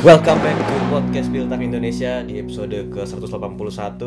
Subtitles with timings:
[0.00, 4.00] Welcome back to podcast Biltak Indonesia di episode ke-181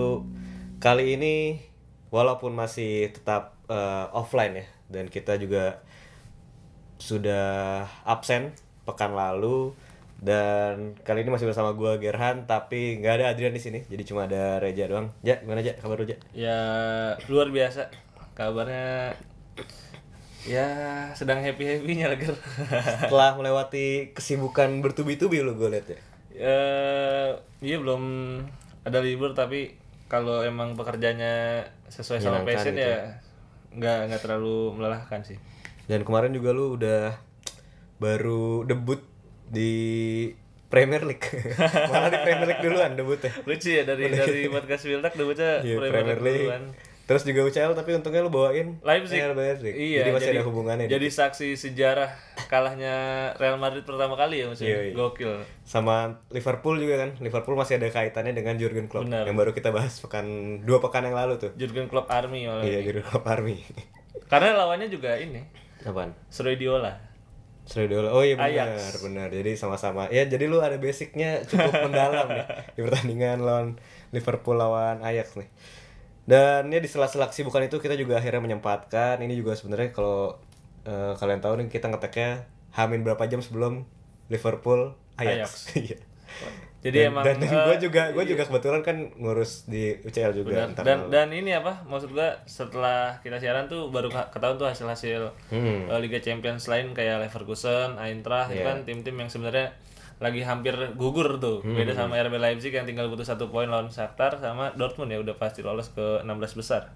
[0.82, 1.62] Kali ini
[2.10, 5.86] walaupun masih tetap eh, offline ya Dan kita juga
[6.98, 8.58] sudah absen
[8.90, 9.78] pekan lalu
[10.18, 14.26] Dan kali ini masih bersama gue Gerhan Tapi nggak ada Adrian di sini Jadi cuma
[14.26, 15.78] ada Reja doang Ja, gimana Ja?
[15.78, 16.10] Kabar lu?
[16.34, 16.58] Ya
[17.30, 17.94] luar biasa
[18.34, 19.14] kabarnya
[20.44, 20.68] ya
[21.16, 22.36] sedang happy happynya lah Ger.
[23.08, 26.00] Setelah melewati kesibukan bertubi-tubi lu gue liat ya
[26.34, 26.60] ya
[27.62, 28.02] iya belum
[28.84, 29.78] ada libur tapi
[30.10, 33.22] kalau emang pekerjaannya sesuai sama passion gitu ya
[33.74, 35.38] nggak nggak terlalu melelahkan sih.
[35.90, 37.18] Dan kemarin juga lu udah
[37.98, 39.02] baru debut
[39.50, 39.74] di
[40.70, 41.26] Premier League.
[41.94, 43.30] Malah di Premier League duluan debutnya.
[43.46, 46.46] Lucu ya dari dari podcast Wiltak debutnya Iya, Premier Premier League League.
[46.50, 46.64] duluan.
[47.04, 49.20] Terus juga UCL tapi untungnya lu bawain Leipzig.
[49.20, 49.36] Real.
[49.60, 52.16] Iya, jadi masih ada hubungannya Jadi saksi sejarah
[52.48, 52.96] kalahnya
[53.36, 54.72] Real Madrid pertama kali ya maksudnya.
[54.72, 54.94] Iya, iya.
[54.96, 55.34] Gokil.
[55.68, 57.20] sama Liverpool juga kan.
[57.20, 59.28] Liverpool masih ada kaitannya dengan Jurgen Klopp Benar.
[59.28, 61.52] yang baru kita bahas pekan dua pekan yang lalu tuh.
[61.60, 62.64] Jurgen Klopp Army malah.
[62.64, 63.60] Iya, Jurgen Klopp Army.
[64.32, 65.44] Karena lawannya juga ini,
[65.84, 66.16] Apaan?
[66.32, 67.14] Sroidiola.
[67.64, 68.12] Sridola.
[68.12, 69.00] Oh iya benar, Ajax.
[69.08, 69.28] benar.
[69.32, 70.12] Jadi sama-sama.
[70.12, 72.46] Ya, jadi lu ada basicnya cukup mendalam nih
[72.76, 73.68] di pertandingan lawan
[74.12, 75.48] Liverpool lawan Ajax nih.
[76.24, 80.40] Dan ya di sela-sela kesibukan itu kita juga akhirnya menyempatkan ini juga sebenarnya kalau
[80.84, 83.84] eh, kalian tahu nih kita ngeteknya hamin berapa jam sebelum
[84.28, 85.52] Liverpool Ajax.
[85.76, 85.98] Iya.
[86.84, 90.68] Jadi dan, emang dan, eh, gue juga gue juga kebetulan kan ngurus di UCL juga
[90.68, 90.68] Benar.
[90.74, 91.80] ntar Dan dan ini apa?
[91.86, 95.88] Maksud gua setelah kita siaran tuh baru ke- ketahuan tuh hasil-hasil Hmm.
[95.88, 98.66] eh, Liga Champions lain kayak Leverkusen, Eintracht itu Iya.
[98.66, 99.72] kan tim-tim yang sebenarnya
[100.24, 101.60] lagi hampir gugur tuh.
[101.60, 101.76] Hmm.
[101.76, 105.36] Beda sama RB Leipzig yang tinggal butuh satu poin lawan Shakhtar sama Dortmund ya udah
[105.36, 106.96] pasti lolos ke 16 besar.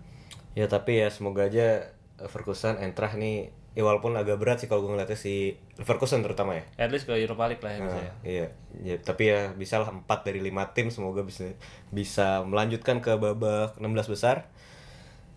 [0.55, 1.91] Ya tapi ya semoga aja
[2.31, 6.63] Ferguson Eintracht nih ya walaupun agak berat sih kalau gue ngeliatnya si Ferguson terutama ya.
[6.81, 8.01] At least ke Europa League lah ya bisa ya.
[8.01, 8.47] Nah, iya,
[8.81, 11.53] ya, tapi ya bisa lah 4 dari 5 tim semoga bisa
[11.93, 14.49] bisa melanjutkan ke babak 16 besar.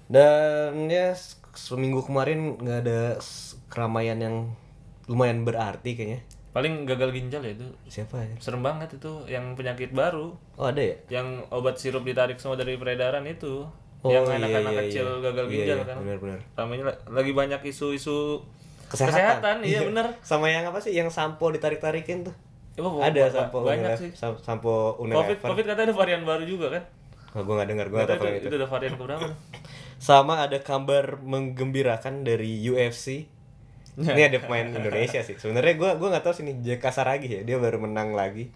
[0.09, 1.13] Dan ya
[1.53, 3.21] seminggu kemarin nggak ada
[3.69, 4.37] keramaian yang
[5.05, 6.25] lumayan berarti kayaknya.
[6.51, 7.67] Paling gagal ginjal ya itu.
[7.87, 8.35] Siapa ya?
[8.39, 10.35] Serem banget itu yang penyakit baru.
[10.55, 10.97] Oh ada ya?
[11.09, 13.63] Yang obat sirup ditarik semua dari peredaran itu.
[14.01, 15.21] Oh, yang iya, anak-anak iya, kecil iya.
[15.23, 15.97] gagal Iya, ginjal iya, kan.
[16.01, 16.39] benar-benar.
[16.57, 18.41] Ramainya la- lagi banyak isu-isu
[18.89, 19.61] Kesehatan.
[19.63, 20.17] iya bener.
[20.21, 20.91] Sama yang apa sih?
[20.91, 22.35] Yang sampo ditarik-tarikin tuh.
[22.75, 24.11] Ya, Bo, ada sampo banyak Unilever- sih.
[24.17, 25.37] sam- sampo Unilever.
[25.37, 26.83] Covid, Covid katanya ada varian baru juga kan?
[27.31, 28.57] Oh, gue gak dengar, gue gak itu, itu.
[28.57, 29.29] ada varian keberapa?
[30.01, 33.29] Sama ada kabar menggembirakan dari UFC.
[34.17, 35.37] Ini ada pemain Indonesia sih.
[35.37, 38.53] Sebenarnya gua gua nggak tahu sih nih JK Saragi ya, dia baru menang lagi.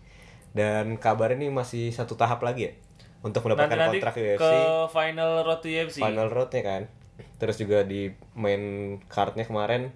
[0.55, 2.73] Dan kabar ini masih satu tahap lagi ya
[3.25, 4.55] untuk mendapatkan Nanti-nanti kontrak ke UFC,
[4.93, 5.97] final road to UFC.
[5.99, 6.83] final roadnya kan.
[7.41, 8.63] Terus juga di main
[9.09, 9.91] cardnya kemarin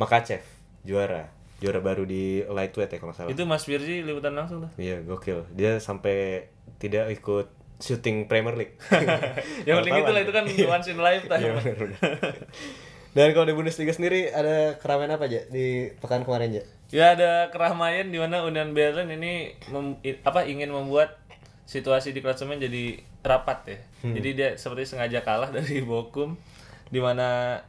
[0.00, 0.40] Makachev
[0.86, 1.28] juara,
[1.60, 3.30] juara baru di lightweight ya kalau salah.
[3.34, 4.70] Itu Mas Firzi liputan langsung tuh.
[4.80, 5.44] Iya gokil.
[5.52, 6.48] Dia sampai
[6.80, 7.50] tidak ikut
[7.82, 8.78] syuting Premier League.
[9.68, 11.42] Yang penting itu lah itu kan once in lifetime.
[11.42, 12.00] Iya benar benar.
[13.12, 16.62] Dan kalau di Bundesliga sendiri ada keramaian apa aja di pekan kemarin aja?
[16.92, 21.20] Ya ada keramaian di mana Union Berlin ini mem- apa ingin membuat
[21.68, 23.78] situasi di klasemen jadi rapat ya.
[24.04, 24.14] Hmm.
[24.16, 26.40] Jadi dia seperti sengaja kalah dari Bochum
[26.88, 27.60] di mana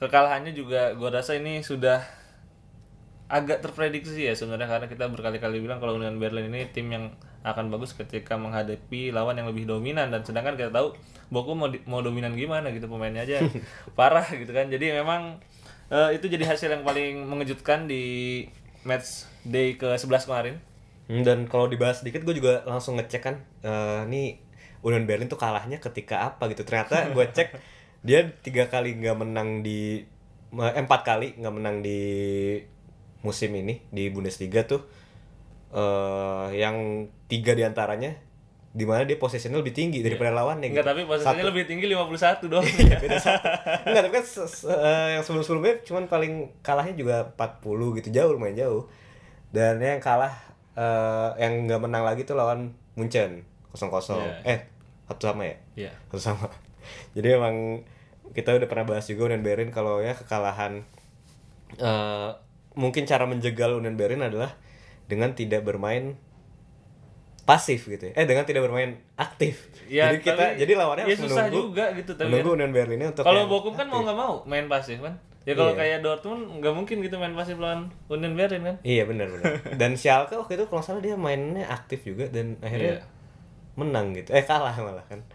[0.00, 2.00] kekalahannya juga gua rasa ini sudah
[3.32, 7.08] agak terprediksi ya sebenarnya karena kita berkali-kali bilang kalau Union Berlin ini tim yang
[7.42, 10.10] akan bagus ketika menghadapi lawan yang lebih dominan.
[10.10, 10.94] Dan sedangkan kita tahu
[11.32, 13.40] Bochum mau, di- mau dominan gimana gitu pemainnya aja.
[13.98, 14.68] Parah gitu kan.
[14.68, 15.40] Jadi memang
[15.90, 18.44] eh, itu jadi hasil yang paling mengejutkan di
[18.86, 20.54] match day ke 11 kemarin.
[21.10, 24.38] Hmm, Dan kalau dibahas sedikit gue juga langsung ngecek kan eh, nih
[24.82, 26.62] Union Berlin tuh kalahnya ketika apa gitu.
[26.66, 27.48] Ternyata gue cek
[28.02, 30.02] dia tiga kali nggak menang di
[30.52, 32.00] eh, empat kali nggak menang di
[33.22, 34.82] musim ini di Bundesliga tuh
[35.72, 36.76] eh yang
[37.26, 38.12] tiga di antaranya
[38.72, 40.92] di mana dia posisinya lebih tinggi daripada lawannya enggak gitu.
[40.92, 43.46] tapi posisinya lebih tinggi 51 dong Iya, beda satu.
[43.84, 48.32] Enggak, tapi kan se- se- eh, yang sebelum-sebelumnya cuman paling kalahnya juga 40 gitu jauh
[48.32, 48.82] lumayan jauh.
[49.52, 50.32] Dan yang kalah
[50.72, 53.44] eh, yang nggak menang lagi tuh lawan Munchen
[53.76, 53.92] 0-0.
[54.16, 54.56] Iya.
[54.56, 54.58] Eh,
[55.04, 55.56] satu sama ya?
[55.76, 55.92] Iya.
[56.08, 56.48] Satu sama.
[57.16, 57.84] Jadi emang
[58.32, 60.80] kita udah pernah bahas juga Union Berlin kalau ya kekalahan
[61.76, 62.30] eh
[62.72, 64.56] mungkin cara menjegal Union Berlin adalah
[65.12, 66.16] dengan tidak bermain
[67.42, 68.14] pasif gitu ya.
[68.14, 69.66] Eh dengan tidak bermain aktif.
[69.84, 72.56] Ya, jadi kita tapi- jadi lawannya ya harus susah menunggu juga gitu, tapi menunggu kan-
[72.56, 74.06] Union Berlinnya untuk kalau Bochum kan mau aktif.
[74.06, 75.78] nggak mau main pasif kan ya kalau Iya.
[75.82, 79.52] kayak Dortmund nggak mungkin gitu main pasif lawan Union Berlin kan Iya benar benar.
[79.76, 83.04] Dan Schalke waktu itu kalau salah dia mainnya aktif juga dan akhirnya Iya.
[83.74, 84.30] menang gitu.
[84.30, 85.26] Eh kalah malah kan.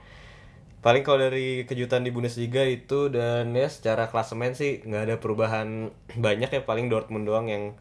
[0.79, 5.91] Paling kalau dari kejutan di Bundesliga itu dan ya secara klasemen sih nggak ada perubahan
[6.15, 7.75] banyak ya paling Dortmund doang yang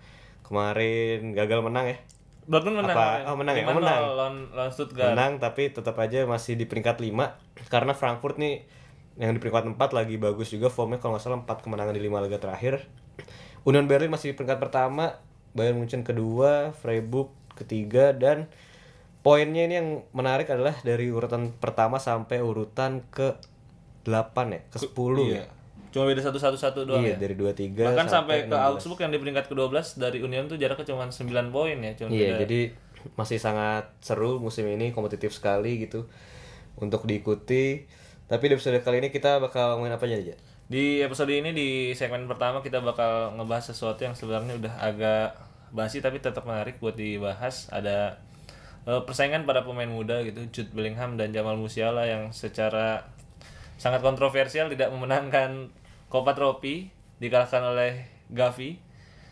[0.47, 1.99] kemarin gagal menang ya.
[2.47, 2.95] Dortmund menang.
[2.95, 3.03] Apa?
[3.03, 3.25] kemarin.
[3.27, 3.65] Oh, menang ya?
[3.67, 4.01] Oh, 5-0 menang.
[4.07, 5.11] Lawan, lawan Stuttgart.
[5.13, 8.63] menang tapi tetap aja masih di peringkat 5 karena Frankfurt nih
[9.19, 12.23] yang di peringkat 4 lagi bagus juga formnya kalau nggak salah 4 kemenangan di 5
[12.23, 12.87] laga terakhir
[13.67, 15.19] Union Berlin masih di peringkat pertama
[15.57, 18.47] Bayern Munchen kedua Freiburg ketiga dan
[19.25, 23.35] poinnya ini yang menarik adalah dari urutan pertama sampai urutan ke
[24.07, 25.45] 8 ya ke 10 Iya.
[25.95, 27.29] Cuma beda satu satu satu doang iya ya.
[27.29, 28.69] dari 23 Bahkan sampai, ke 16.
[28.69, 32.37] Augsburg yang di peringkat ke-12 dari Union tuh jaraknya cuma 9 poin ya, cuma Iya,
[32.37, 32.41] beda.
[32.45, 32.61] jadi
[33.15, 36.11] masih sangat seru musim ini, kompetitif sekali gitu
[36.77, 37.87] untuk diikuti.
[38.27, 40.35] Tapi di episode kali ini kita bakal ngomongin apa aja?
[40.67, 45.29] Di episode ini di segmen pertama kita bakal ngebahas sesuatu yang sebenarnya udah agak
[45.71, 47.71] basi tapi tetap menarik buat dibahas.
[47.71, 48.19] Ada
[48.83, 53.07] eh, persaingan pada pemain muda gitu, Jude Bellingham dan Jamal Musiala yang secara
[53.77, 55.69] sangat kontroversial tidak memenangkan
[56.09, 56.89] Copa Trophy
[57.19, 58.77] dikalahkan oleh Gavi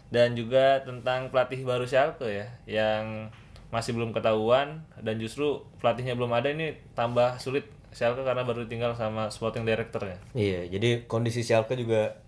[0.08, 3.32] dan juga tentang pelatih baru Schalke ya yang
[3.75, 8.94] masih belum ketahuan dan justru pelatihnya belum ada ini tambah sulit Schalke karena baru tinggal
[8.94, 10.19] sama sporting director ya.
[10.35, 12.19] Iya, jadi kondisi Schalke juga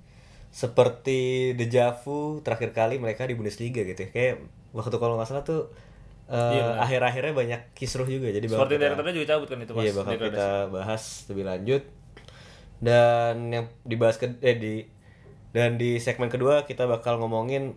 [0.50, 4.10] seperti dejavu terakhir kali mereka di Bundesliga gitu ya.
[4.10, 4.34] Kayak
[4.72, 5.68] waktu kalau nggak salah tuh
[6.26, 8.30] eh, akhir-akhirnya banyak kisruh juga.
[8.32, 11.82] Jadi Sporting kita- directornya juga cabut kan itu pas Iya bakal kita bahas lebih lanjut
[12.78, 14.74] dan yang dibahas ke eh di
[15.50, 17.72] dan di segmen kedua kita bakal ngomongin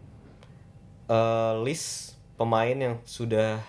[1.08, 3.60] eh, list pemain yang sudah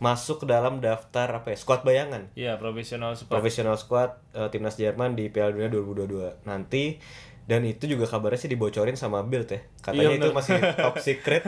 [0.00, 2.32] masuk ke dalam daftar apa ya squad bayangan.
[2.32, 3.28] Iya, profesional squad.
[3.30, 6.96] profesional squad eh, timnas Jerman di Piala Dunia 2022 nanti.
[7.40, 9.58] Dan itu juga kabarnya sih dibocorin sama Bild ya.
[9.82, 10.54] Katanya Iya, itu masih
[10.86, 11.42] top secret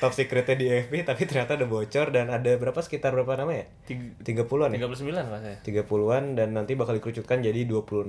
[0.00, 2.08] top secretnya di FB tapi ternyata udah bocor.
[2.08, 3.64] Dan ada berapa sekitar berapa nama ya?
[3.84, 4.16] Tiga-
[4.48, 4.80] 30-an ya?
[4.80, 5.56] 39 mas ya.
[5.60, 8.08] 30-an dan nanti bakal dikerucutkan jadi 26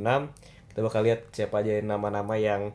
[0.73, 2.73] kita bakal lihat siapa aja nama-nama yang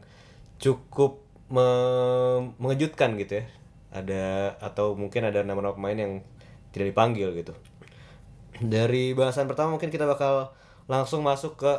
[0.63, 1.19] cukup
[1.51, 3.45] me- mengejutkan gitu ya.
[3.91, 6.13] Ada atau mungkin ada nama-nama pemain yang
[6.71, 7.59] tidak dipanggil gitu.
[8.63, 10.55] Dari bahasan pertama mungkin kita bakal
[10.87, 11.73] langsung masuk ke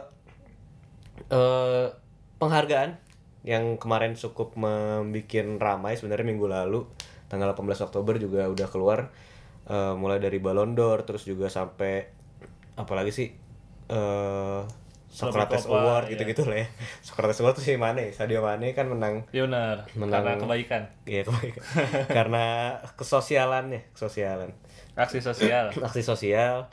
[1.31, 1.88] eh,
[2.39, 3.00] penghargaan
[3.48, 6.83] yang kemarin cukup membuat ramai sebenarnya minggu lalu.
[7.31, 9.00] Tanggal 18 Oktober juga udah keluar.
[9.69, 12.10] Eh, mulai dari Ballon d'Or terus juga sampai
[12.75, 13.30] apalagi sih
[13.89, 14.62] eh
[15.09, 16.11] Socrates Award iya.
[16.13, 16.67] gitu-gitu lah ya
[17.06, 19.89] Socrates Award tuh si Mane Sadio Mane kan menang Iya benar.
[19.97, 20.21] Menang.
[20.21, 20.81] Karena kebaikan.
[21.09, 21.63] Iya kebaikan.
[22.17, 22.45] karena
[22.94, 24.53] kesosialannya kesosialan
[24.94, 25.73] Aksi sosial.
[25.88, 26.69] aksi sosial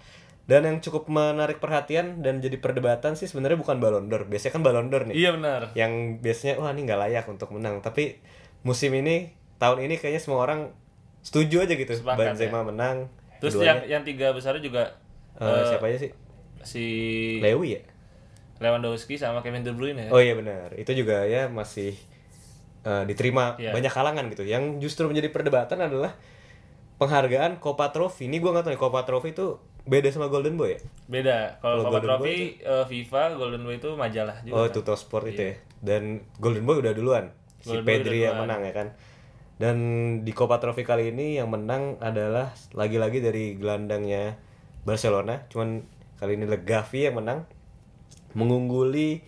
[0.46, 4.62] dan yang cukup menarik perhatian dan jadi perdebatan sih sebenarnya bukan Ballon d'Or biasanya kan
[4.62, 5.74] Ballon d'Or nih iya benar.
[5.74, 8.22] yang biasanya wah ini nggak layak untuk menang tapi
[8.62, 10.70] musim ini tahun ini kayaknya semua orang
[11.26, 13.10] setuju aja gitu Sepakat, Benzema menang
[13.42, 14.94] Terus keduanya, yang yang tiga besarnya juga
[15.42, 16.10] eh, siapa aja sih
[16.62, 16.84] si
[17.42, 17.82] Lewi ya
[18.56, 20.10] Lewandowski sama Kevin De Bruyne ya.
[20.10, 21.92] oh iya benar itu juga ya masih
[22.82, 23.72] eh, diterima Iya.
[23.72, 26.16] banyak kalangan gitu yang justru menjadi perdebatan adalah
[26.96, 30.74] penghargaan Copa Trophy ini gue nggak tahu nih Copa Trophy itu beda sama Golden Boy
[30.74, 31.38] ya Beda.
[31.62, 34.54] Kalau Copa Golden Trophy eh, FIFA, Golden Boy itu majalah juga.
[34.58, 34.74] Oh, kan.
[34.74, 35.54] Tuto Sport itu ya.
[35.78, 36.02] Dan
[36.42, 37.30] Golden Boy udah duluan.
[37.62, 38.88] Si Golden Boy Pedri yang menang ya kan.
[39.56, 39.76] Dan
[40.26, 44.34] di Copa Trophy kali ini yang menang adalah lagi-lagi dari gelandangnya
[44.82, 45.46] Barcelona.
[45.46, 45.86] Cuman
[46.18, 47.46] kali ini Legavi yang menang.
[48.36, 49.24] Mengungguli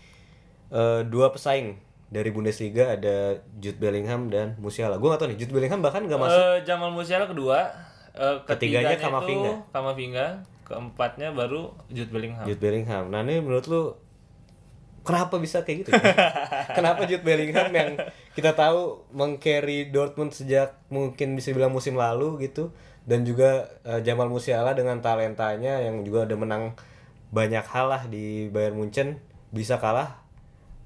[0.68, 4.96] eh, dua pesaing dari Bundesliga ada Jude Bellingham dan Musiala.
[4.96, 6.40] Gue gak tau nih, Jude Bellingham bahkan gak masuk.
[6.40, 7.68] Eh, Jamal Musiala kedua,
[8.16, 9.52] eh, Ketiganya ketiganya Kamavinga.
[9.52, 10.26] itu Kamavinga,
[10.64, 12.44] keempatnya baru Jude Bellingham.
[12.48, 13.12] Jude Bellingham.
[13.12, 13.82] Nah ini menurut lu
[15.04, 15.90] kenapa bisa kayak gitu?
[16.76, 17.96] kenapa Jude Bellingham yang
[18.36, 22.72] kita tahu mengcarry Dortmund sejak mungkin bisa bilang musim lalu gitu
[23.08, 26.64] dan juga eh, Jamal Musiala dengan talentanya yang juga udah menang
[27.28, 29.20] banyak hal lah di Bayern Munchen
[29.52, 30.20] bisa kalah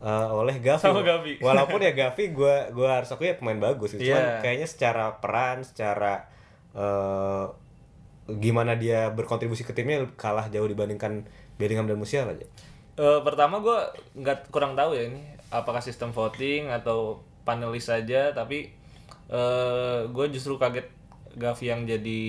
[0.03, 0.83] eh, oleh Gavi.
[0.83, 1.39] Sama Gavi.
[1.47, 4.11] Walaupun ya Gavi gua gua harus akui ya pemain bagus gitu.
[4.11, 4.39] Cuman Iya.
[4.43, 6.27] kayaknya secara peran, secara
[6.75, 7.47] eh,
[8.33, 11.27] gimana dia berkontribusi ke timnya kalah jauh dibandingkan
[11.59, 12.47] Bellingham dan Musiala aja.
[12.93, 13.79] Eh, pertama gue
[14.21, 18.71] nggak kurang tahu ya ini apakah sistem voting atau panelis saja tapi
[19.33, 20.87] eh gue justru kaget
[21.33, 22.23] Gavi yang jadi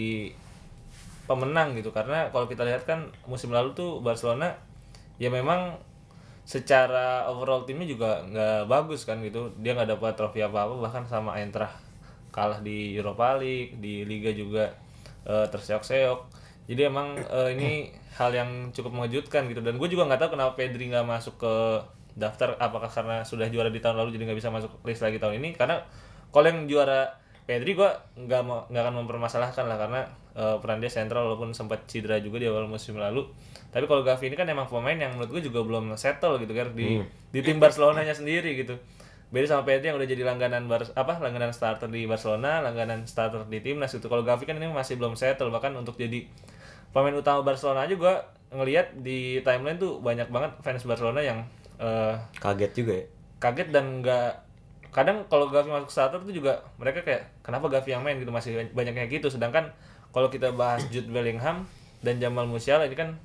[1.33, 1.89] pemenang gitu.
[1.89, 4.53] Karena kalau kita lihat kan musim lalu tuh Barcelona
[5.17, 5.77] ya memang
[6.43, 9.49] secara overall timnya juga nggak bagus kan gitu.
[9.59, 11.81] Dia nggak dapat trofi apa apa bahkan sama Eintracht
[12.33, 14.69] kalah di Europa League di Liga juga
[15.25, 16.19] eh, terseok-seok.
[16.67, 17.71] Jadi emang eh, ini
[18.19, 19.61] hal yang cukup mengejutkan gitu.
[19.65, 21.53] Dan gue juga nggak tahu kenapa Pedri nggak masuk ke
[22.13, 25.39] daftar apakah karena sudah juara di tahun lalu jadi nggak bisa masuk list lagi tahun
[25.39, 25.55] ini.
[25.55, 25.81] Karena
[26.33, 30.01] kalau yang juara Pedri gue nggak nggak akan mempermasalahkan lah karena
[30.33, 33.25] eh, peran dia sentral walaupun sempat cedera juga di awal musim lalu.
[33.73, 36.73] Tapi kalau Gavi ini kan emang pemain yang menurut gue juga belum settle gitu kan
[36.77, 37.01] di
[37.33, 38.77] di tim Barcelonanya sendiri gitu.
[39.33, 43.41] Beda sama Pedri yang udah jadi langganan bar apa langganan starter di Barcelona langganan starter
[43.49, 44.05] di timnas gitu.
[44.05, 46.29] Kalau Gavi kan ini masih belum settle bahkan untuk jadi
[46.93, 48.21] pemain utama Barcelona aja gua
[48.53, 51.41] ngelihat di timeline tuh banyak banget fans Barcelona yang
[51.81, 53.05] eh, Kaget juga ya.
[53.41, 54.29] kaget dan nggak
[54.93, 58.21] kadang kalau Gavi masuk starter tuh juga mereka kayak kenapa Gavi yang main?
[58.21, 59.33] gitu masih banyak kayak gitu.
[59.33, 59.73] Sedangkan
[60.13, 61.65] kalau kita bahas Jude Bellingham
[62.05, 63.17] dan Jamal Musiala ini kan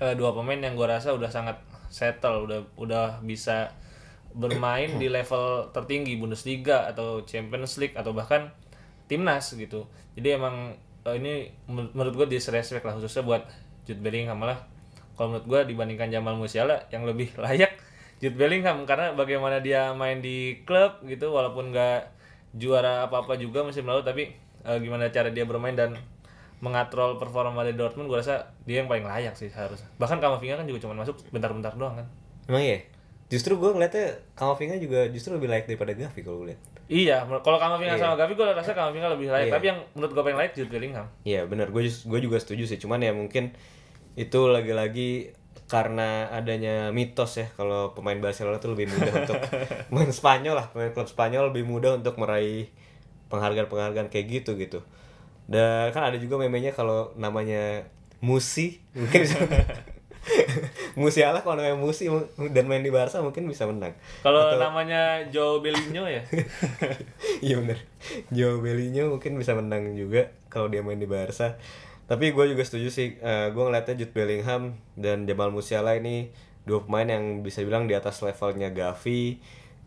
[0.00, 1.56] eh, dua pemain yang gua rasa udah sangat
[1.90, 3.70] settle udah udah bisa
[4.30, 8.50] bermain di level tertinggi Bundesliga atau Champions League atau bahkan
[9.10, 9.86] timnas gitu.
[10.14, 10.74] Jadi emang
[11.06, 11.32] eh, ini
[11.66, 13.42] men- menurut gue disrespect lah khususnya buat
[13.86, 14.62] Jude Bellingham malah.
[15.18, 17.74] Kalau menurut gue dibandingkan Jamal Musiala yang lebih layak
[18.22, 22.06] Jude Bellingham karena bagaimana dia main di klub gitu walaupun nggak
[22.54, 24.24] juara apa apa juga musim lalu tapi
[24.64, 25.96] eh, gimana cara dia bermain dan
[26.60, 30.66] mengatrol performa dari Dortmund gue rasa dia yang paling layak sih seharusnya bahkan Kamavinga kan
[30.68, 32.08] juga cuma masuk bentar-bentar doang kan
[32.50, 32.82] Emang iya?
[33.30, 36.60] Justru gue ngeliatnya Kamavinga juga justru lebih layak daripada Gavi kalau gue lihat.
[36.90, 39.46] Iya, kalau Kamavinga sama Gavi gue rasa Kamavinga lebih layak.
[39.46, 39.54] Iya.
[39.54, 41.06] Tapi yang menurut gue paling layak Jude Bellingham.
[41.22, 42.82] Iya benar, gue gue juga setuju sih.
[42.82, 43.54] Cuman ya mungkin
[44.18, 45.38] itu lagi-lagi
[45.70, 49.38] karena adanya mitos ya kalau pemain Barcelona tuh lebih mudah untuk
[49.94, 52.66] pemain Spanyol lah, pemain klub Spanyol lebih mudah untuk meraih
[53.30, 54.84] penghargaan-penghargaan kayak gitu gitu.
[55.50, 57.86] Dan kan ada juga memenya kalau namanya
[58.20, 59.40] Musi mungkin bisa
[61.00, 62.06] Musiala kalau namanya Musi
[62.52, 63.96] dan main di Barca mungkin bisa menang.
[64.20, 66.20] Kalau namanya Joe Bellinho ya.
[67.40, 67.80] Iya bener
[68.28, 71.56] Joe Bellinho mungkin bisa menang juga kalau dia main di Barca
[72.04, 76.28] Tapi gue juga setuju sih eh, Gue ngeliatnya Jude Bellingham dan Jamal Musiala ini
[76.68, 79.40] Dua pemain yang bisa bilang di atas levelnya Gavi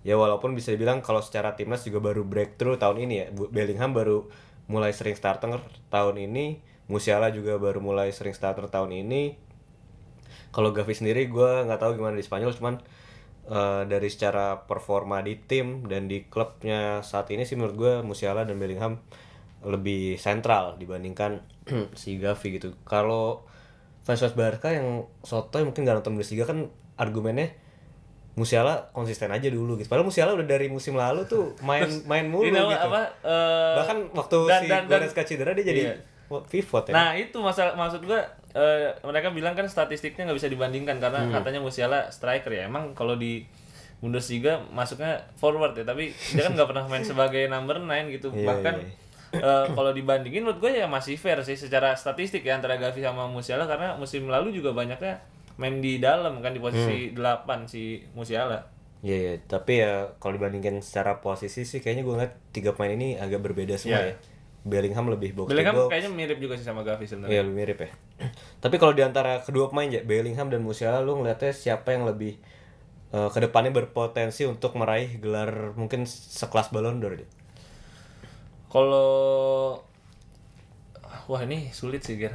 [0.03, 3.25] Ya walaupun bisa dibilang kalau secara timnas juga baru breakthrough tahun ini ya.
[3.31, 4.27] Bellingham baru
[4.67, 6.59] mulai sering starter tahun ini.
[6.91, 9.39] Musiala juga baru mulai sering starter tahun ini.
[10.51, 12.75] Kalau Gavi sendiri gue nggak tahu gimana di Spanyol cuman
[13.47, 18.43] eh, dari secara performa di tim dan di klubnya saat ini sih menurut gue Musiala
[18.43, 18.99] dan Bellingham
[19.63, 21.47] lebih sentral dibandingkan
[21.95, 22.75] si Gavi gitu.
[22.83, 23.47] Kalau
[24.03, 26.67] fans fans Barca yang sotoy mungkin nggak nonton Bundesliga kan
[26.99, 27.55] argumennya
[28.33, 32.49] Musiala konsisten aja dulu gitu padahal Musiala udah dari musim lalu tuh main main mulu
[32.49, 35.95] gitu apa eh, bahkan waktu dan- si dan- dan- Goretzka cedera dia jadi Iya.
[36.43, 40.97] pivot ya Nah itu masalah maksud gua eh, mereka bilang kan statistiknya nggak bisa dibandingkan
[40.97, 41.29] karena Hmm.
[41.31, 42.65] katanya Musiala striker ya.
[42.65, 43.45] Emang kalau di
[43.97, 48.27] Bundesliga masuknya forward ya, tapi dia kan nggak pernah main sebagai number 9 gitu.
[48.29, 48.91] Iya, Bahkan iya.
[49.35, 53.25] eh, kalau dibandingin menurut gue ya masih fair sih secara statistik ya antara Gavi sama
[53.25, 55.21] Musiala karena musim lalu juga banyaknya
[55.55, 57.45] main di dalam kan di posisi Hmm.
[57.45, 58.59] 8 si Musiala.
[58.99, 59.33] Iya, iya.
[59.37, 63.75] tapi ya kalau dibandingkan secara posisi sih kayaknya gue ngeliat tiga pemain ini agak berbeda
[63.75, 64.09] semua Iya.
[64.09, 64.17] ya.
[64.63, 65.91] Bellingham lebih box to Bellingham box.
[65.91, 67.29] kayaknya mirip juga sih sama Gavi sebenarnya.
[67.29, 67.89] Iya, lebih mirip ya.
[68.63, 72.39] tapi kalau di antara kedua pemain ya, Bellingham dan Musiala lu ngeliatnya siapa yang lebih
[73.11, 77.27] eh, ke depannya berpotensi untuk meraih gelar mungkin sekelas Ballon d'Or dia?
[78.65, 79.11] Kalau
[81.29, 82.33] wah ini sulit sih Ger.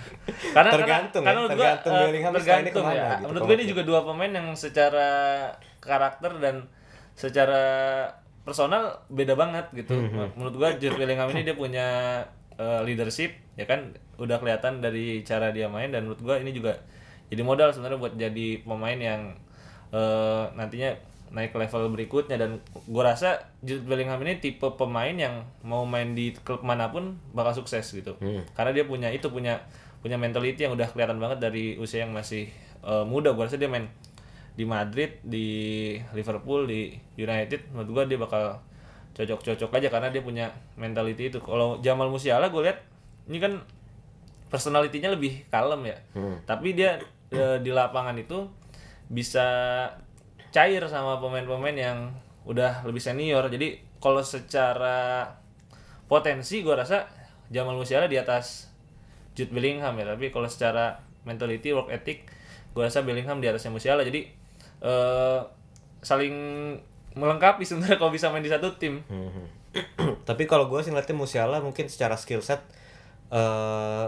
[0.56, 3.06] karena Tergantung karena, ya, karena menurut gua, tergantung eh, Bellingham tergantung ke mana ya.
[3.06, 5.10] gitu, menurut gue ini juga dua pemain yang secara
[5.80, 6.56] karakter dan
[7.16, 7.62] secara
[8.46, 9.96] personal beda banget gitu.
[9.96, 11.86] Hmm, Menurut gua Jude Bellingham ini dia punya
[12.54, 13.90] eh, leadership ya kan
[14.20, 16.76] udah kelihatan dari cara dia main dan menurut gua ini juga
[17.26, 19.20] jadi modal sebenarnya buat jadi pemain yang
[19.90, 20.94] eh, nantinya
[21.32, 22.36] naik ke level berikutnya.
[22.36, 27.18] Dan gua rasa Jude Bellingham ini tipe pemain yang mau main di klub mana pun
[27.34, 28.18] bakal sukses gitu.
[28.54, 29.62] Karena dia punya itu punya
[30.04, 32.50] punya mentality yang udah kelihatan banget dari usia yang masih
[32.84, 33.34] eh, muda.
[33.34, 33.88] Gua rasa dia main
[34.56, 35.46] di Madrid di
[36.16, 37.74] Liverpool di United.
[37.74, 38.44] Menurut gua dia bakal
[39.16, 41.40] cocok-cocok aja karena dia punya mentality itu.
[41.40, 42.84] Kalau Jamal Musiala gue lihat
[43.32, 43.64] ini kan
[44.52, 45.96] personalitinya lebih kalem ya.
[46.44, 47.00] Tapi dia
[47.32, 48.44] eh, di lapangan itu
[49.08, 49.48] bisa
[50.56, 51.98] cair sama pemain-pemain yang
[52.48, 53.44] udah lebih senior.
[53.46, 55.28] Jadi kalau secara
[56.08, 57.04] potensi gue rasa
[57.52, 58.72] Jamal Musiala di atas
[59.36, 60.08] Jude Bellingham ya.
[60.08, 60.96] Tapi kalau secara
[61.28, 62.24] mentality work ethic
[62.72, 64.00] gue rasa Bellingham di atasnya Musiala.
[64.00, 64.24] Jadi
[64.80, 65.40] eh
[66.00, 66.34] saling
[67.12, 69.04] melengkapi sebenarnya kalau bisa main di satu tim.
[70.28, 72.64] Tapi kalau gue sih ngeliatnya Musiala mungkin secara skill set
[73.28, 74.06] eh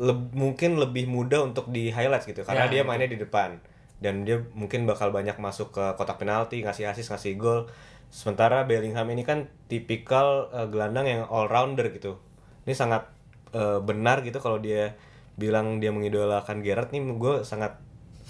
[0.00, 2.46] leb- mungkin lebih mudah untuk di highlight gitu.
[2.46, 3.58] Karena Ya, dia mainnya di depan
[4.00, 7.68] dan dia mungkin bakal banyak masuk ke kotak penalti, ngasih assist, ngasih gol.
[8.10, 12.18] Sementara Bellingham ini kan tipikal eh, gelandang yang all rounder gitu.
[12.64, 13.06] Ini sangat
[13.54, 14.96] eh, benar gitu kalau dia
[15.40, 17.80] bilang dia mengidolakan Gerrard nih gue sangat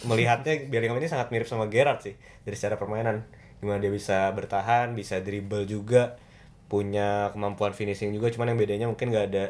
[0.07, 2.15] melihatnya Bellingham ini sangat mirip sama Gerrard sih
[2.47, 3.27] dari secara permainan
[3.61, 6.17] gimana dia bisa bertahan bisa dribble juga
[6.71, 9.45] punya kemampuan finishing juga cuman yang bedanya mungkin nggak ada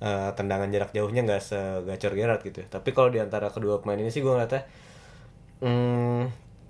[0.00, 4.08] eh, tendangan jarak jauhnya nggak segacor Gerrard gitu tapi kalau di antara kedua pemain ini
[4.08, 4.62] sih gue ngeliatnya
[5.62, 6.22] hmm,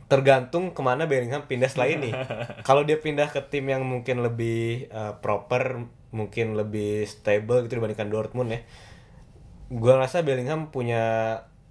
[0.06, 2.10] tergantung ke mana Bellingham pindah setelah ini.
[2.68, 8.12] Kalau dia pindah ke tim yang mungkin lebih uh, proper, mungkin lebih stable gitu dibandingkan
[8.12, 8.60] Dortmund ya.
[9.72, 11.02] Gua rasa Bellingham punya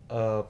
[0.09, 0.43] uh,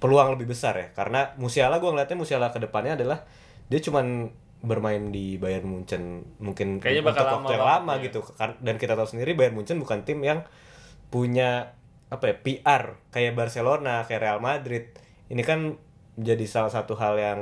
[0.00, 3.28] peluang lebih besar ya, karena Musiala gua ngeliatnya Musiala ke depannya adalah
[3.68, 4.32] dia cuman
[4.64, 8.04] bermain di Bayern Munchen mungkin Kayaknya untuk bakal waktu lama yang lama ya.
[8.08, 10.48] gitu Kan- dan kita tahu sendiri Bayern Munchen bukan tim yang
[11.12, 11.76] punya
[12.08, 14.90] apa ya PR kayak Barcelona kayak Real Madrid
[15.28, 15.78] ini kan
[16.16, 17.40] menjadi salah satu hal yang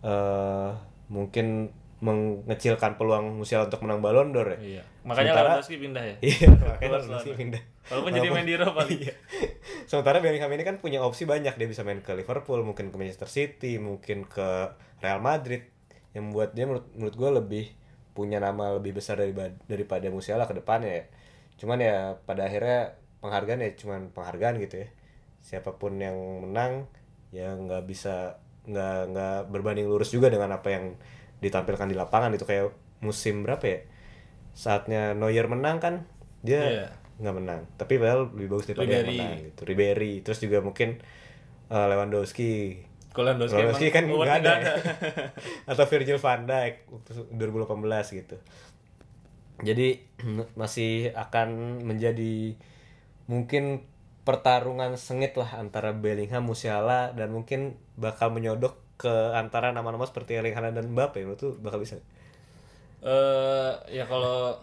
[0.00, 0.70] eh
[1.08, 4.82] mungkin mengecilkan peluang Musiala untuk menang Ballon d'Or ya Iya.
[5.02, 6.16] Makanya Sementara- Lewandowski pindah ya.
[6.30, 8.84] iya makanya Lewandowski pindah Walaupun jadi main di Eropa.
[8.84, 9.14] Iya.
[9.88, 13.32] Sementara Bellingham ini kan punya opsi banyak dia bisa main ke Liverpool, mungkin ke Manchester
[13.32, 15.64] City, mungkin ke Real Madrid
[16.12, 17.64] yang membuat dia menurut menurut gue lebih
[18.12, 21.04] punya nama lebih besar daripada daripada Musiala ke depannya ya.
[21.56, 21.96] Cuman ya
[22.28, 24.88] pada akhirnya penghargaan ya cuman penghargaan gitu ya.
[25.40, 26.92] Siapa pun yang menang
[27.34, 30.84] ya nggak bisa nggak nggak berbanding lurus juga dengan apa yang
[31.40, 32.44] ditampilkan di lapangan itu.
[32.44, 33.80] Kayak musim berapa ya?
[34.52, 35.94] Saatnya Neuer menang kan
[36.42, 37.60] dia nggak menang.
[37.76, 39.18] Tapi padahal lebih bagus daripada yang Ribery.
[39.18, 39.60] menang gitu.
[39.66, 40.12] Ribery.
[40.22, 40.98] Terus juga mungkin
[41.72, 42.84] uh, Lewandowski.
[43.18, 44.54] Lewandowski, Lewandowski kan nggak ada,
[45.74, 48.36] atau Virgil van Dijk waktu 2018 gitu.
[49.66, 49.88] Jadi
[50.60, 52.54] masih akan menjadi
[53.26, 53.82] mungkin
[54.28, 60.52] pertarungan sengit lah antara Bellingham, Musiala dan mungkin bakal menyodok ke antara nama-nama seperti Erling
[60.52, 61.96] Haaland dan Mbappe tuh bakal bisa
[63.00, 64.58] Eh ya kalau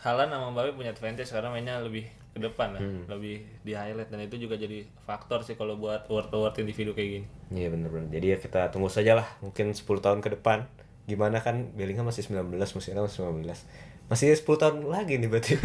[0.00, 3.04] Halan sama Mbappe punya advantage karena mainnya lebih ke depan lah, Hmm.
[3.10, 7.26] lebih di highlight dan itu juga jadi faktor sih kalau buat award-award individu kayak gini.
[7.50, 8.08] Iya bener-bener.
[8.08, 9.26] Jadi ya kita tunggu saja lah.
[9.42, 10.64] Mungkin 10 tahun ke depan.
[11.10, 13.66] Gimana kan Bellingham masih 19, Musiala masih 19.
[14.06, 15.58] Masih 10 tahun lagi nih berarti.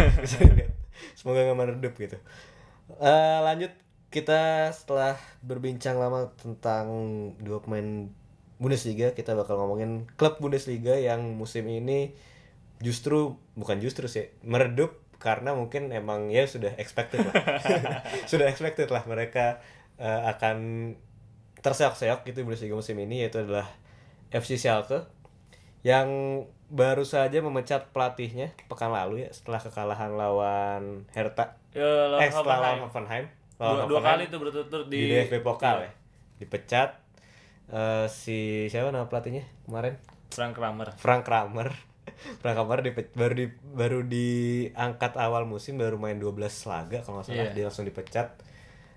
[1.17, 2.17] Semoga nggak meredup gitu.
[2.85, 3.73] Eh, lanjut
[4.13, 6.85] kita setelah berbincang lama tentang
[7.41, 8.07] dua pemain
[8.55, 12.15] Bundesliga, kita bakal ngomongin klub Bundesliga yang musim ini
[12.79, 17.35] justru bukan justru sih meredup karena mungkin emang ya sudah expected lah.
[18.31, 19.59] sudah expected lah mereka
[19.99, 20.57] eh, akan
[21.59, 23.67] terseok-seok gitu Bundesliga musim ini yaitu adalah
[24.29, 25.09] FC Schalke
[25.81, 26.07] yang
[26.71, 31.57] baru saja memecat pelatihnya pekan lalu ya setelah kekalahan lawan Hertha.
[31.75, 33.25] Ya, lawan eh setelah lawan Hoffenheim.
[33.55, 35.91] Dua, lawan dua Hoffenheim kali tuh berturut-turut di, di, DFB Pokal ya.
[36.41, 37.05] Dipecat
[37.65, 39.97] Eh, si siapa nama pelatihnya kemarin?
[40.29, 40.93] Frank Kramer.
[41.01, 41.73] Frank Kramer.
[42.41, 47.25] Frank Kramer dipe- baru di baru diangkat awal musim baru main 12 laga kalau nggak
[47.25, 47.49] salah.
[47.49, 47.53] Iya.
[47.57, 48.37] dia langsung dipecat.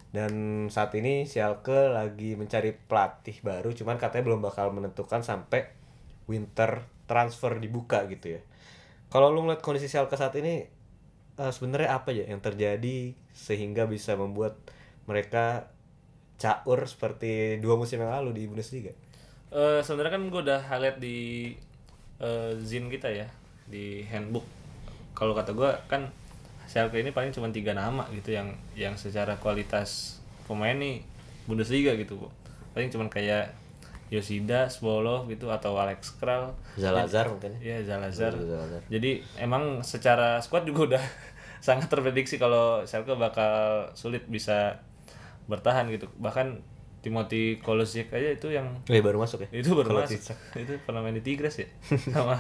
[0.09, 0.33] Dan
[0.73, 5.69] saat ini Schalke lagi mencari pelatih baru cuman katanya belum bakal menentukan sampai
[6.29, 8.41] winter transfer dibuka gitu ya
[9.09, 10.69] kalau lu ngeliat kondisi Schalke saat ini
[11.41, 14.61] eh, sebenarnya apa ya yang terjadi sehingga bisa membuat
[15.09, 15.73] mereka
[16.39, 18.93] caur seperti dua musim yang lalu di Bundesliga
[19.49, 21.17] Eh sebenarnya kan gue udah highlight di
[22.21, 23.25] eh, zin kita ya
[23.65, 24.45] di handbook.
[25.17, 26.13] Kalau kata gue kan
[26.69, 31.01] Schalke ini paling cuma tiga nama gitu yang yang secara kualitas pemain nih
[31.49, 32.29] Bundesliga gitu.
[32.77, 33.57] Paling cuma kayak
[34.09, 36.57] Yoshida, Sbolov gitu atau Alex Kral.
[36.81, 37.77] Zalazar mungkin ya.
[37.81, 38.33] Iya Zalazar.
[38.35, 38.81] Zalazar.
[38.89, 41.05] Jadi emang secara squad juga udah
[41.67, 44.81] sangat terprediksi kalau Schalke bakal sulit bisa
[45.49, 46.09] bertahan gitu.
[46.17, 50.73] Bahkan Timothy Kolosik aja itu yang Eh, baru masuk ya itu baru Kalau masuk itu
[50.83, 51.69] pernah main di Tigres ya
[52.15, 52.35] sama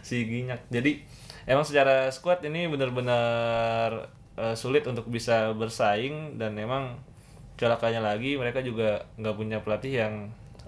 [0.00, 0.96] si Ginyak jadi
[1.44, 4.08] emang secara squad ini benar-benar
[4.40, 7.04] eh, sulit untuk bisa bersaing dan emang
[7.60, 10.14] celakanya lagi mereka juga nggak punya pelatih yang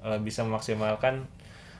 [0.04, 1.24] eh, bisa memaksimalkan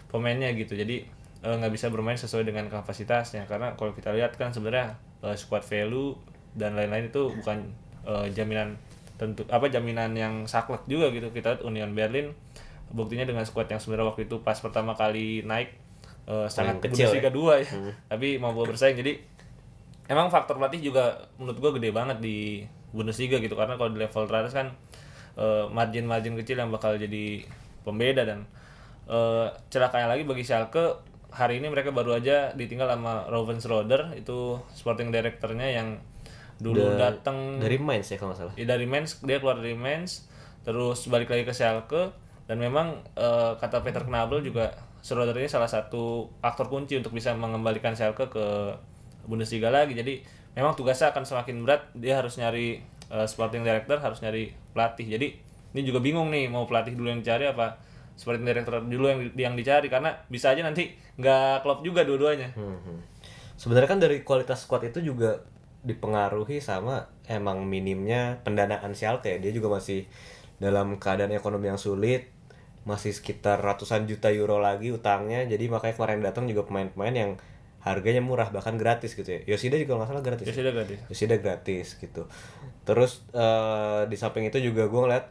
[0.09, 0.75] pemainnya gitu.
[0.75, 1.05] Jadi
[1.45, 3.45] eh, nggak bisa bermain sesuai dengan kapasitasnya.
[3.45, 6.17] Karena kalau kita lihat kan sebenarnya eh, squad value
[6.57, 7.69] dan lain-lain itu bukan
[8.09, 8.81] eh, jaminan
[9.15, 11.31] tentu apa jaminan yang saklek juga gitu.
[11.31, 12.35] Kita lihat Union Berlin
[12.95, 15.75] buktinya dengan squad yang sebenarnya waktu itu pas pertama kali naik
[16.31, 17.67] eh, sangat kecil Bundesliga 2 ya.
[18.11, 18.97] Tapi mampu bersaing.
[18.99, 19.19] Jadi
[20.09, 22.63] emang faktor pelatih juga menurut gua gede banget di
[22.95, 23.59] Bundesliga gitu.
[23.59, 24.71] Karena kalau di level teratas kan
[25.39, 27.43] eh, margin-margin kecil yang bakal jadi
[27.85, 28.49] pembeda dan
[29.07, 30.99] eh, celakanya lagi bagi Schalke
[31.35, 35.99] hari ini mereka baru aja ditinggal sama Rovensroder itu sporting directornya yang
[36.63, 38.55] dulu Da- datang dari Mainz ya kalau nggak salah.
[38.55, 40.31] Ya dari Mainz dia keluar dari Mainz
[40.65, 42.15] terus balik lagi ke Schalke
[42.47, 44.73] dan memang eh, kata Peter Knabel juga
[45.05, 48.73] Schroeder ini salah satu aktor kunci untuk bisa mengembalikan Schalke ke
[49.29, 49.93] Bundesliga lagi.
[49.93, 55.05] Jadi memang tugasnya akan semakin berat dia harus nyari eh, sporting director harus nyari pelatih.
[55.11, 55.29] Jadi
[55.75, 57.77] ini juga bingung nih mau pelatih dulu yang dicari apa
[58.15, 62.79] sporting director dulu yang yang dicari karena bisa aja nanti nggak klop juga dua-duanya Hmm,
[62.79, 62.99] hmm.
[63.55, 65.39] Sebenarnya kan dari kualitas squad itu juga
[65.83, 69.39] dipengaruhi sama emang minimnya pendanaan Schalke.
[69.39, 70.11] Dia juga masih
[70.59, 72.31] dalam keadaan ekonomi yang sulit
[72.85, 77.31] masih sekitar ratusan juta euro lagi utangnya jadi makanya kemarin datang juga pemain-pemain yang
[77.81, 80.99] harganya murah bahkan gratis gitu ya Yoshida juga nggak salah gratis Ya sudah gratis.
[81.09, 82.23] Yoshida gratis gitu
[82.85, 85.25] terus eh, di samping itu juga gue ngeliat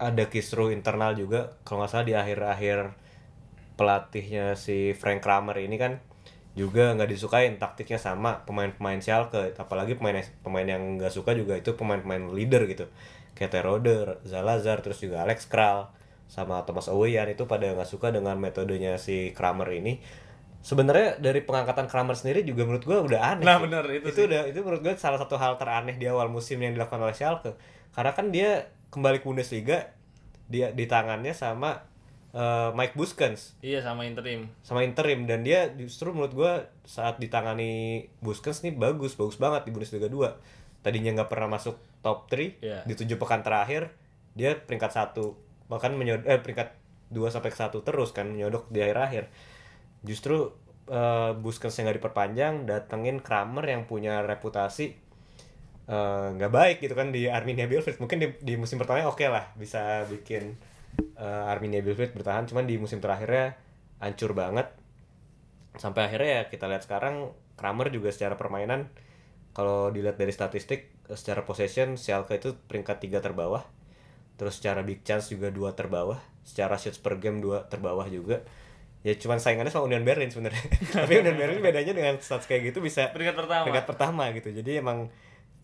[0.00, 1.60] ada kisruh internal juga.
[1.62, 2.78] Kalau nggak salah di akhir-akhir
[3.78, 6.00] pelatihnya si Frank Kramer ini kan
[6.56, 7.56] juga nggak disukain.
[7.60, 12.88] Taktiknya sama pemain-pemain Schalke apalagi pemain pemain yang nggak suka juga itu pemain-pemain leader gitu.
[13.36, 15.92] Kayak Terodde, Zalazar terus juga Alex Kral
[16.30, 20.00] sama Thomas Oweyan itu pada nggak suka dengan metodenya si Kramer ini.
[20.60, 23.64] Sebenarnya dari pengangkatan Kramer sendiri juga menurut gua udah aneh Nah, sih.
[23.64, 26.76] benar, itu itu udah itu menurut gue salah satu hal teraneh di awal musim yang
[26.76, 27.56] dilakukan oleh Schalke.
[27.96, 29.94] Karena kan dia kembali ke Bundesliga
[30.46, 31.86] dia di tangannya sama
[32.30, 34.50] eh, Mike Buskens Iya sama interim.
[34.60, 39.70] sama interim dan dia justru menurut gua saat ditangani Buskens nih bagus bagus banget di
[39.70, 42.78] Bundesliga 2 tadinya nggak pernah masuk top 3 Iya.
[42.82, 43.94] di tujuh pekan terakhir
[44.32, 46.68] dia peringkat satu bahkan menyodok eh, peringkat
[47.08, 49.30] 2 sampai ke satu terus kan menyodok di akhir-akhir
[50.02, 50.50] justru
[50.86, 54.98] eh, Buskens yang nggak diperpanjang datengin Kramer yang punya reputasi
[55.88, 58.00] eh, nggak baik gitu kan di Arminia Bielefeld.
[58.02, 60.56] Mungkin di, di musim pertama oke lah bisa bikin
[61.16, 62.44] eh, Arminia Bielefeld bertahan.
[62.48, 63.56] Cuman di musim terakhirnya
[64.00, 64.68] hancur banget.
[65.78, 68.88] Sampai akhirnya ya kita lihat sekarang Kramer juga secara permainan
[69.52, 73.62] kalau dilihat dari statistik eh, secara possession Schalke itu peringkat tiga terbawah.
[74.40, 76.16] Terus secara big chance juga dua terbawah.
[76.42, 78.40] Secara shots per game dua terbawah juga.
[79.00, 80.60] Ya cuman saingannya sama Union Berlin sebenarnya.
[80.96, 83.62] Tapi Union Berlin bedanya dengan stats kayak gitu bisa Peringkat pertama.
[83.68, 84.48] peringkat pertama gitu.
[84.52, 85.12] Jadi emang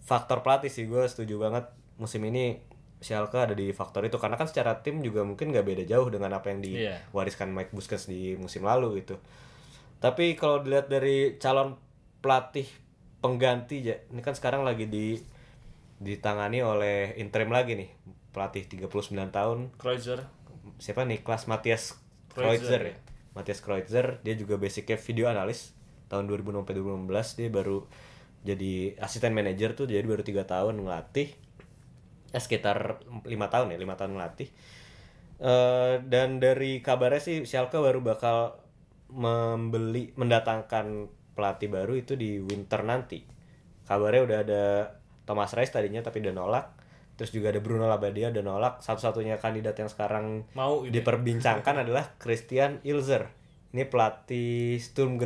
[0.06, 1.66] faktor pelatih sih gue setuju banget
[1.98, 2.62] musim ini
[2.96, 6.32] Schalke ada di faktor itu karena kan secara tim juga mungkin nggak beda jauh dengan
[6.32, 6.96] apa yang Iya.
[7.12, 9.20] diwariskan Mike Buskens di musim lalu gitu
[9.98, 11.76] tapi kalau dilihat dari calon
[12.20, 12.64] pelatih
[13.18, 15.18] pengganti ya ini kan sekarang lagi di
[15.96, 17.88] ditangani oleh interim lagi nih
[18.30, 18.92] pelatih 39
[19.32, 20.28] tahun Kreuzer.
[20.76, 21.96] siapa Niklas Matthias
[22.28, 22.92] Kreutzer, Kreutzer ya.
[22.92, 22.96] ya.
[23.32, 25.72] Matthias Kreutzer dia juga basicnya video analis
[26.08, 27.78] tahun 2006 sampai 2016 dia baru
[28.46, 31.34] jadi asisten manajer tuh jadi baru tiga tahun ngelatih
[32.30, 34.48] ya sekitar lima tahun ya lima tahun ngelatih.
[35.36, 38.56] Eh, dan dari kabarnya sih Schalke baru bakal
[39.12, 43.20] membeli mendatangkan pelatih baru itu di winter nanti.
[43.84, 44.64] Kabarnya udah ada
[45.28, 46.66] Thomas Reis tadinya tapi udah nolak.
[47.16, 48.74] Terus juga ada Bruno Labbadia udah nolak.
[48.84, 51.00] Satu-satunya kandidat yang sekarang Mau gitu.
[51.00, 53.28] diperbincangkan adalah Christian Ilzer.
[53.72, 55.16] Ini pelatih Sturm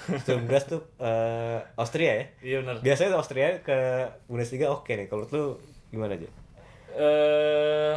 [0.00, 2.24] Graz Sturm Graz tuh eh, Austria ya?
[2.40, 2.76] Iya benar.
[2.80, 3.78] biasanya Austria ke
[4.24, 6.28] Bundesliga oke nih kalau lu gimana aja
[6.92, 7.94] Eh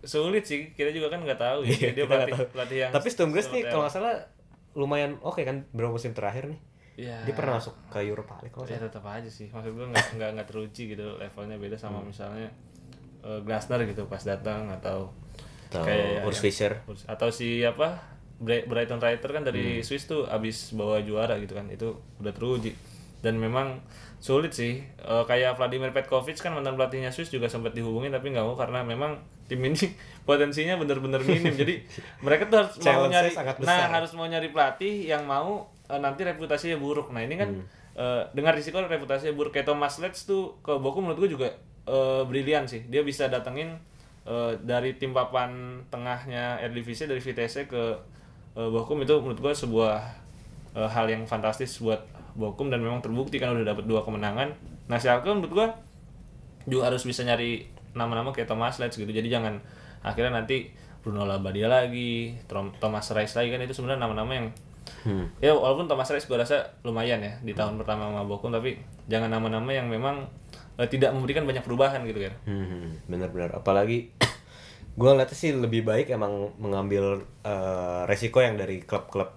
[0.00, 0.70] sulit sih.
[0.70, 1.72] Kita juga kan nggak tahu ya.
[1.72, 2.46] Iya, dia pelatih tahu.
[2.48, 4.14] pelatih yang tapi Sturm Graz nih kalau nggak salah
[4.72, 5.66] lumayan oke kan?
[5.70, 6.60] Beberapa musim terakhir nih?
[6.96, 7.16] Iya.
[7.24, 8.84] dia pernah masuk ke Europa League kalau ya salah.
[8.86, 9.48] tetap aja sih.
[9.48, 11.16] Maksud gue nggak nggak nggak teruji gitu.
[11.16, 12.06] Levelnya beda sama Hmm.
[12.06, 12.48] misalnya
[13.20, 15.08] eh, Glasner gitu pas datang atau
[15.68, 16.82] Atau kayak Urs Fischer.
[17.06, 17.94] atau si apa
[18.40, 19.48] Brighton Writer kan Hmm.
[19.48, 22.72] dari Swiss tuh abis bawa juara gitu kan itu udah teruji.
[23.20, 23.84] Dan memang
[24.16, 28.42] sulit sih Eh, kayak Vladimir Petkovic kan mantan pelatihnya Swiss juga sempat dihubungin tapi nggak
[28.42, 29.76] mau karena memang tim ini
[30.24, 31.52] potensinya bener-bener minim.
[31.52, 31.84] Jadi
[32.20, 36.22] mereka tuh harus mau nyari sangat nah harus mau nyari pelatih yang mau eh, nanti
[36.22, 37.10] reputasinya buruk.
[37.10, 37.64] Nah ini kan Hmm.
[37.92, 41.48] eh, dengan risiko reputasinya buruk kayak Thomas Letts tuh ke Boku menurut gue juga
[41.82, 42.86] eh, brilian sih.
[42.86, 43.76] Dia bisa datengin
[44.22, 45.50] eh, dari tim papan
[45.90, 47.96] tengahnya Eredivisie dari Vitesse ke
[48.56, 50.00] eh, Bochum itu menurut gue sebuah
[50.74, 52.02] eh, hal yang fantastis buat
[52.34, 54.54] Bochum dan memang terbukti kan udah dapat dua kemenangan.
[54.86, 55.66] Nah Schalke menurut gue
[56.70, 59.10] juga harus bisa nyari nama-nama kayak Thomas Letts gitu.
[59.10, 59.58] Jadi jangan
[60.00, 62.36] akhirnya nanti Bruno Labbadia lagi,
[62.78, 64.48] Thomas Reis lagi kan itu sebenarnya nama-nama yang
[65.00, 65.30] Hmm.
[65.40, 68.76] ya walaupun Thomas Reis gue rasa lumayan ya di tahun pertama sama Bochum tapi
[69.08, 70.26] jangan nama-nama yang memang
[70.76, 72.34] eh, tidak memberikan banyak perubahan gitu kan.
[72.44, 73.54] Hmm, benar-benar.
[73.54, 74.12] Apalagi
[75.00, 79.32] gue ngeliatnya sih lebih baik emang mengambil eh, resiko yang dari klub-klub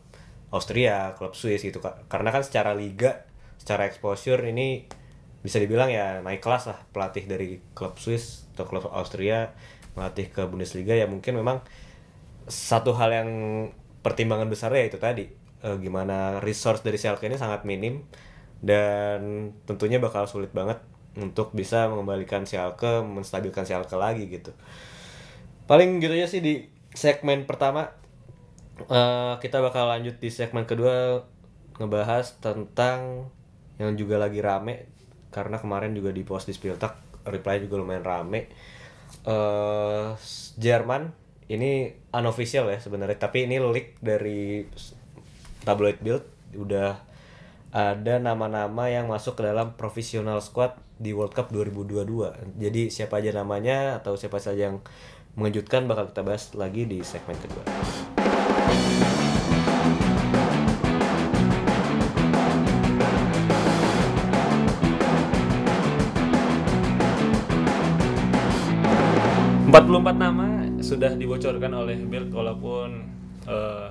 [0.52, 1.80] Austria, klub Swiss gitu.
[1.82, 3.23] Karena kan secara liga,
[3.56, 4.84] secara exposure ini
[5.43, 9.52] bisa dibilang ya naik kelas lah pelatih dari klub Swiss atau klub Austria
[9.95, 11.60] melatih ke Bundesliga ya mungkin memang
[12.47, 13.30] satu hal yang
[13.99, 15.28] pertimbangan besarnya itu tadi
[15.63, 18.04] eh, gimana resource dari Schalke ini sangat minim
[18.63, 20.80] dan tentunya bakal sulit banget
[21.19, 24.56] untuk bisa mengembalikan Schalke, menstabilkan Schalke lagi gitu.
[25.63, 27.91] Paling gitu aja sih di segmen pertama.
[28.84, 31.23] Eh, kita bakal lanjut di segmen kedua
[31.80, 33.30] ngebahas tentang
[33.82, 34.86] yang juga lagi rame
[35.34, 38.52] karena kemarin juga di post di Spiltak reply juga lumayan rame.
[39.23, 40.10] eh
[40.58, 41.13] Jerman
[41.54, 44.65] ini unofficial ya sebenarnya tapi ini leak dari
[45.62, 46.23] tabloid Bild
[46.58, 46.97] udah
[47.73, 52.62] ada nama-nama yang masuk ke dalam professional squad di World Cup 2022.
[52.62, 54.86] Jadi siapa aja namanya atau siapa saja yang
[55.34, 57.65] mengejutkan bakal kita bahas lagi di segmen kedua.
[69.63, 70.48] Empat puluh empat nama
[70.86, 73.10] sudah dibocorkan oleh Bild walaupun
[73.50, 73.88] eh,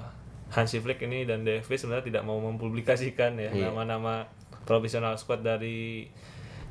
[0.53, 3.73] Hansi Flick ini dan DFB sebenarnya tidak mau mempublikasikan ya Iya.
[3.73, 4.31] nama-nama
[4.63, 6.07] profesional squad dari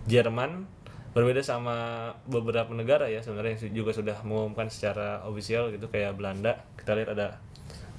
[0.07, 0.63] Jerman
[1.11, 1.75] berbeda sama
[2.23, 6.55] beberapa negara ya sebenarnya yang juga sudah mengumumkan secara ofisial gitu kayak Belanda.
[6.75, 7.39] Kita lihat ada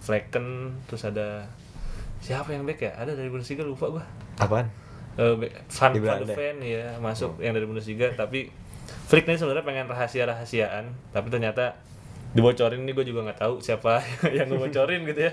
[0.01, 1.46] Flecken terus ada
[2.18, 2.92] siapa yang back ya?
[2.94, 4.05] Ada dari Bundesliga lupa gua.
[4.37, 4.66] Apaan?
[5.12, 6.25] Back- Van Di Van Belanda.
[6.25, 8.09] de Ven ya masuk yang dari Bundesliga.
[8.11, 8.48] Tapi
[8.83, 11.77] Flick ini sebenarnya pengen rahasia-rahasiaan tapi ternyata
[12.33, 14.01] dibocorin ini gue juga nggak tahu siapa
[14.37, 15.33] yang ngebocorin gitu ya.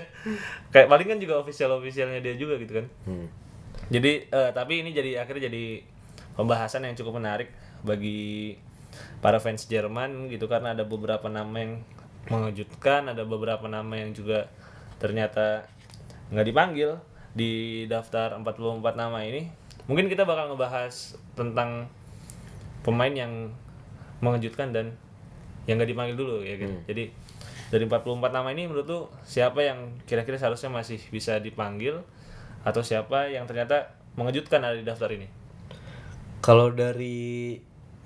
[0.68, 2.86] Kayak paling kan juga official officialnya dia juga gitu kan.
[3.04, 3.26] Hmm.
[3.88, 5.82] jadi eh, tapi ini jadi akhirnya jadi
[6.36, 7.50] pembahasan yang cukup menarik
[7.82, 8.56] bagi
[9.20, 11.82] para fans Jerman gitu karena ada beberapa nama yang
[12.28, 14.48] mengejutkan, ada beberapa nama yang juga
[15.00, 15.64] ternyata
[16.30, 17.00] nggak dipanggil
[17.32, 19.48] di daftar 44 nama ini.
[19.88, 21.90] Mungkin kita bakal ngebahas tentang
[22.84, 23.50] pemain yang
[24.20, 24.94] mengejutkan dan
[25.64, 26.72] yang nggak dipanggil dulu ya kan.
[26.86, 27.10] Jadi
[27.70, 32.02] dari 44 nama ini menurut lu siapa yang kira-kira seharusnya masih bisa dipanggil
[32.66, 35.30] atau siapa yang ternyata mengejutkan ada di daftar ini?
[36.40, 37.56] Kalau dari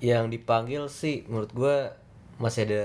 [0.03, 1.75] yang dipanggil sih menurut gua
[2.35, 2.83] masih ada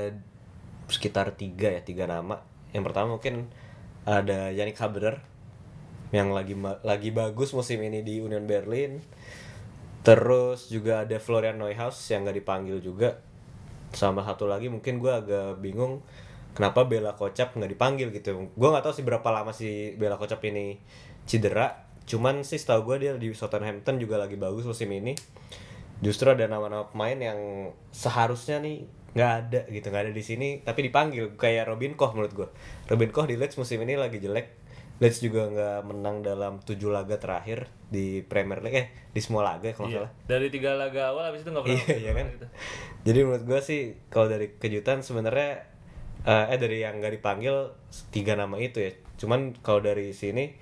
[0.86, 2.42] sekitar tiga ya tiga nama.
[2.70, 3.50] Yang pertama mungkin
[4.06, 5.22] ada Yannick Haberer
[6.10, 9.02] yang lagi lagi bagus musim ini di Union Berlin.
[10.00, 13.20] Terus juga ada Florian Neuhaus yang gak dipanggil juga.
[13.92, 16.00] Sama satu lagi mungkin gua agak bingung
[16.54, 18.50] kenapa Bella Kocap nggak dipanggil gitu.
[18.54, 20.78] Gua nggak tahu sih berapa lama si Bella Kocap ini
[21.26, 21.90] cedera.
[22.10, 25.14] Cuman sih setahu gue dia di Southampton juga lagi bagus musim ini.
[26.00, 30.86] Justru ada nama-nama pemain yang seharusnya nih nggak ada gitu nggak ada di sini tapi
[30.86, 32.48] dipanggil kayak Robin Koch menurut gue.
[32.88, 34.56] Robin Koch di Leeds musim ini lagi jelek.
[35.00, 39.72] Leeds juga nggak menang dalam tujuh laga terakhir di Premier League eh di semua laga
[39.72, 40.12] kalau nggak salah.
[40.28, 41.84] Dari tiga laga awal habis itu nggak pernah.
[41.88, 42.26] Iya, iya kan?
[43.04, 43.80] Jadi menurut gue sih
[44.12, 45.66] kalau dari kejutan sebenarnya
[46.28, 47.74] eh, eh dari yang nggak dipanggil
[48.14, 48.92] tiga nama itu ya.
[49.18, 50.54] Cuman kalau dari sini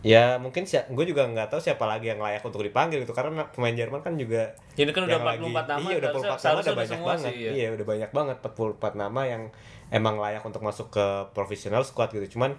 [0.00, 3.70] ya mungkin gue juga nggak tahu siapa lagi yang layak untuk dipanggil gitu karena pemain
[3.70, 6.74] Jerman kan juga Ini kan udah yang 44 nama, Iya, udah 44 harusnya- nama udah
[6.74, 7.20] banyak banget.
[7.20, 7.50] sih, iya.
[7.52, 9.42] Iya, udah banyak banget 44 nama yang
[9.90, 12.26] emang layak untuk masuk ke profesional squad gitu.
[12.32, 12.56] Cuman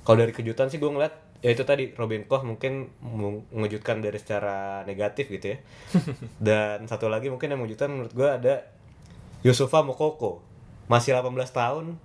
[0.00, 4.16] kalau dari kejutan sih gue ngeliat ya itu tadi Robin Koch mungkin meng- mengejutkan dari
[4.16, 4.54] secara
[4.84, 5.58] negatif gitu ya.
[6.46, 8.54] Dan satu lagi mungkin yang mengejutkan menurut gue ada
[9.42, 10.40] Yusufa Mokoko.
[10.86, 11.98] Masih 18 tahun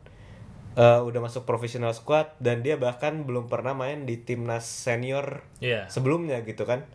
[0.79, 5.91] eh, udah masuk profesional squad dan dia bahkan belum pernah main di timnas senior Iya.
[5.91, 6.87] sebelumnya gitu kan.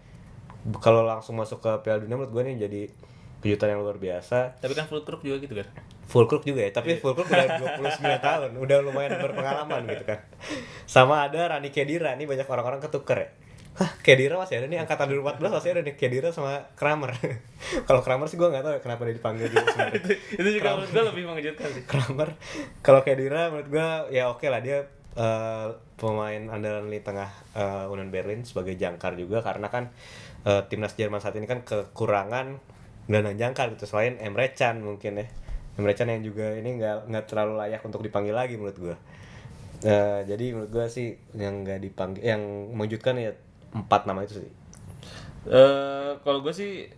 [0.81, 2.81] Kalau langsung masuk ke Piala Dunia menurut gue nih jadi
[3.45, 4.57] kejutan yang luar biasa.
[4.57, 5.69] Tapi kan full crook juga gitu kan.
[6.05, 7.49] Full Crook juga ya, tapi Full Crook udah
[7.81, 7.81] 29
[8.21, 10.21] tahun, udah lumayan berpengalaman gitu kan.
[10.85, 13.29] Sama ada Rani Kedira, nih banyak orang-orang ketuker ya.
[13.75, 17.11] Hah, Kedira masih ada nih, angkatan 2014 masih ada nih, Kedira sama Kramer.
[17.91, 20.03] Kalau Kramer sih gue nggak tahu ya kenapa dia dipanggil gitu sebenarnya.
[20.41, 21.83] itu juga menurut gue lebih mengejutkan sih.
[21.83, 22.31] Kramer,
[22.87, 24.87] kalau Kedira menurut gue ya oke lah dia
[25.19, 27.27] eh, pemain andalan di tengah
[27.59, 29.91] eh, Union Berlin sebagai jangkar juga karena kan
[30.47, 32.63] eh, timnas Jerman saat ini kan kekurangan
[33.11, 35.27] gelandang jangkar gitu selain Emre Can mungkin ya
[35.75, 38.97] Emre Can yang juga ini nggak nggak terlalu layak untuk dipanggil lagi menurut gue
[39.85, 42.41] Eh, jadi menurut gue sih yang nggak dipanggil yang
[42.73, 43.37] mengejutkan ya
[43.75, 44.51] empat nama itu sih.
[45.51, 46.89] Eh kalau gue sih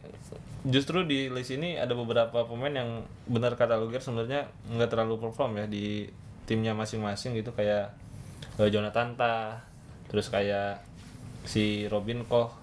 [0.67, 2.91] justru di list ini ada beberapa pemain yang
[3.31, 6.11] benar kata Luger sebenarnya nggak terlalu perform ya di
[6.47, 7.51] timnya masing-masing gitu.
[7.57, 7.97] Kayak
[8.61, 9.65] eh, Jonathan Tah,
[10.07, 10.85] terus kayak
[11.47, 12.55] si Robin Koch,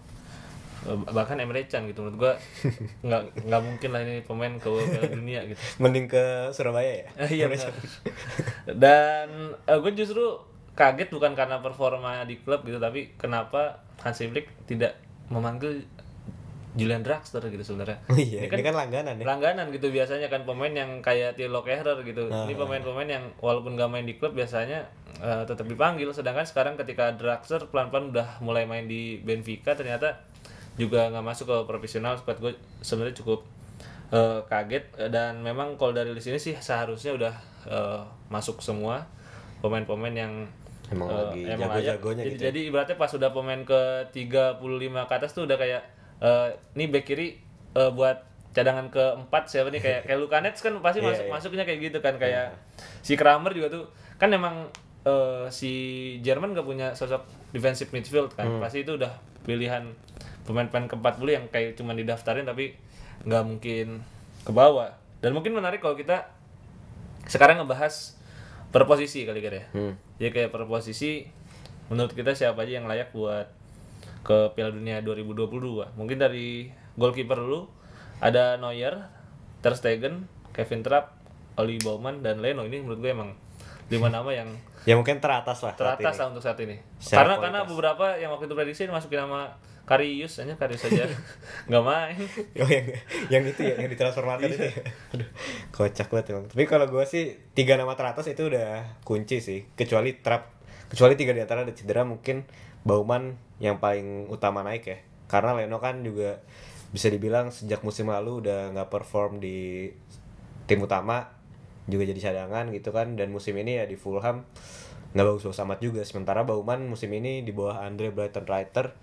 [0.87, 2.03] eh, bahkan Emre Can gitu.
[2.05, 2.33] Menurut gue
[3.07, 5.59] nggak nggak mungkin lah ini pemain ke Piala Dunia gitu.
[5.83, 7.07] mending ke Surabaya ya?
[7.27, 7.47] Iya.
[8.71, 14.97] Dan gue justru kaget bukan karena performa di klub gitu, tapi kenapa Hansi Flick tidak
[15.29, 15.85] memanggil
[16.73, 18.01] Julian Draxler gitu sebenarnya.
[18.09, 22.01] Oh iya ini kan, langganan ya Langganan gitu biasanya kan pemain yang kayak Thilo Kehrer
[22.01, 22.33] gitu.
[22.33, 24.89] Ini pemain-pemain yang walaupun gak main di klub biasanya
[25.21, 26.09] eh, tetap dipanggil.
[26.09, 30.25] Sedangkan sekarang ketika Draxler pelan-pelan udah mulai main di Benfica ternyata
[30.73, 33.45] juga nggak masuk ke profesional squad gue sebenarnya cukup
[34.09, 37.33] eh, kaget dan memang kalau dari list ini sih seharusnya udah
[37.69, 38.01] eh,
[38.33, 39.05] masuk semua
[39.61, 40.33] pemain-pemain yang
[40.91, 42.37] Emang eh, lagi emang jago-jagonya gitu ya.
[42.37, 44.59] Jadi, jadi ibaratnya pas udah pemain ke 35
[45.09, 45.81] ke atas tuh udah kayak
[46.19, 47.27] eh nih back kiri
[47.73, 48.17] eh, buat
[48.53, 51.31] cadangan keempat siapa nih kayak kayak Lukanets kan pasti Iya, masuk iya.
[51.31, 52.53] masuknya kayak gitu kan kayak
[53.01, 53.83] si Kramer juga tuh
[54.17, 54.69] kan emang
[55.03, 55.71] eh, si
[56.21, 58.61] Jerman gak punya sosok defensive midfield kan Hmm.
[58.61, 59.09] pasti itu udah
[59.43, 59.83] pilihan
[60.43, 62.75] pemain-pemain keempat dulu yang kayak cuma didaftarin tapi
[63.23, 64.03] nggak mungkin
[64.43, 64.91] ke bawah
[65.23, 66.27] dan mungkin menarik kalau kita
[67.23, 68.15] sekarang ngebahas
[68.73, 69.65] per posisi kali kira ya.
[69.77, 69.93] Hmm.
[70.17, 71.29] Jadi kayak per posisi
[71.93, 73.45] menurut kita siapa aja yang layak buat
[74.25, 75.93] ke Piala Dunia 2022.
[75.93, 77.69] Mungkin dari goalkeeper dulu
[78.17, 78.97] ada Neuer,
[79.61, 81.13] Ter Stegen, Kevin Trapp,
[81.61, 82.65] Oli Bauman dan Leno.
[82.65, 83.37] Ini menurut gue emang
[83.93, 84.49] lima nama yang
[84.83, 85.79] Ya mungkin teratas lah.
[85.79, 86.75] teratas lah untuk saat ini.
[86.99, 87.71] Secara karena karena kualitas.
[87.71, 89.47] beberapa yang waktu itu prediksi masukin nama
[89.83, 91.11] Karius aja Karius saja
[91.67, 92.23] nggak main.
[92.63, 92.87] Oh yang
[93.27, 94.67] yang itu ya yang di transfer market itu.
[94.71, 94.75] Ya.
[95.15, 95.29] Aduh,
[95.75, 96.45] kocak banget emang.
[96.47, 99.67] Tapi kalau gue sih tiga nama teratas itu udah kunci sih.
[99.75, 100.55] Kecuali trap,
[100.87, 102.47] kecuali tiga di antara ada cedera mungkin
[102.83, 104.97] Bauman yang paling utama naik ya.
[105.27, 106.43] Karena Leno kan juga
[106.93, 109.89] bisa dibilang sejak musim lalu udah nggak perform di
[110.69, 111.25] tim utama
[111.89, 114.47] juga jadi cadangan gitu kan dan musim ini ya di Fulham
[115.13, 118.93] nggak bagus-bagus amat juga sementara Bauman musim ini di bawah Andre Brighton Writer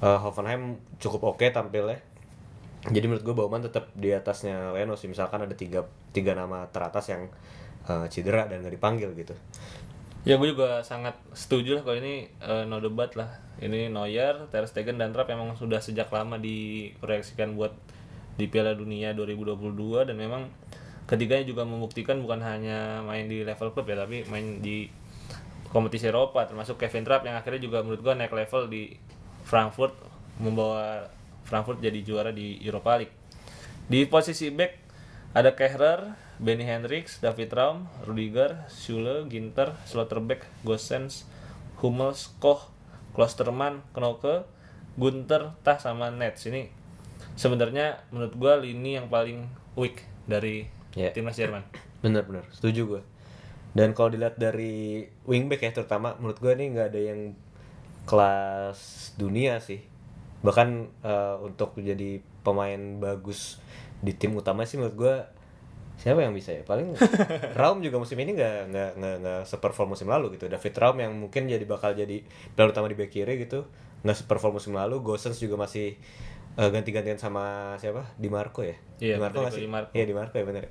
[0.00, 2.00] eh, Hoffenheim cukup oke tampilnya.
[2.88, 5.08] Jadi menurut gue Bauman tetap di atasnya Leno sih.
[5.08, 5.84] Misalkan ada tiga
[6.16, 7.28] tiga nama teratas yang
[7.88, 9.36] eh, cedera dan nggak dipanggil gitu.
[10.24, 13.28] Ya gue juga sangat setuju lah kalau ini eh, no debat lah.
[13.60, 17.76] Ini Neuer, Ter Stegen dan Trapp memang sudah sejak lama diproyeksikan buat
[18.40, 20.48] di Piala Dunia 2022 dan memang
[21.04, 24.88] ketiganya juga membuktikan bukan hanya main di level klub ya tapi main di
[25.68, 28.94] kompetisi Eropa termasuk Kevin Trapp yang akhirnya juga menurut gue naik level di
[29.50, 29.90] Frankfurt
[30.38, 31.10] membawa
[31.42, 33.12] Frankfurt jadi juara di Europa League.
[33.90, 34.78] Di posisi back
[35.34, 41.26] ada Kehrer, Benny Hendricks, David Raum, Rudiger, Schule, Ginter, Slotterbeck, Gosens,
[41.82, 42.70] Hummels, Koch,
[43.18, 44.46] Klosterman, Knoke,
[44.94, 46.46] Gunter, Tah sama Nets.
[46.46, 46.70] Ini
[47.34, 51.14] sebenarnya menurut gua lini yang paling weak dari Ya.
[51.14, 51.62] timnas Jerman.
[52.02, 53.02] bener-bener setuju gue
[53.78, 57.20] dan kalau dilihat dari wingback ya terutama menurut gue nih nggak ada yang
[58.08, 59.82] kelas dunia sih.
[60.40, 60.68] Bahkan
[61.04, 63.60] eh, untuk jadi pemain bagus
[64.00, 65.14] di tim utama sih menurut gue
[66.00, 66.62] siapa yang bisa ya?
[66.64, 66.96] Paling
[67.60, 70.48] Raum juga musim ini nggak nggak nggak nggak seperform musim lalu gitu.
[70.48, 72.24] David Raum yang mungkin jadi bakal jadi
[72.56, 73.68] pilar utama di back kiri gitu
[74.00, 75.04] nggak seperform musim lalu.
[75.04, 76.00] Gosens juga masih
[76.56, 78.16] eh, ganti-gantian sama siapa?
[78.16, 78.80] Di Marco ya?
[78.96, 79.64] Iya, Di Marco nggak Federico sih?
[79.68, 79.92] Di Marco.
[79.92, 80.64] iya Di Marco ya bener.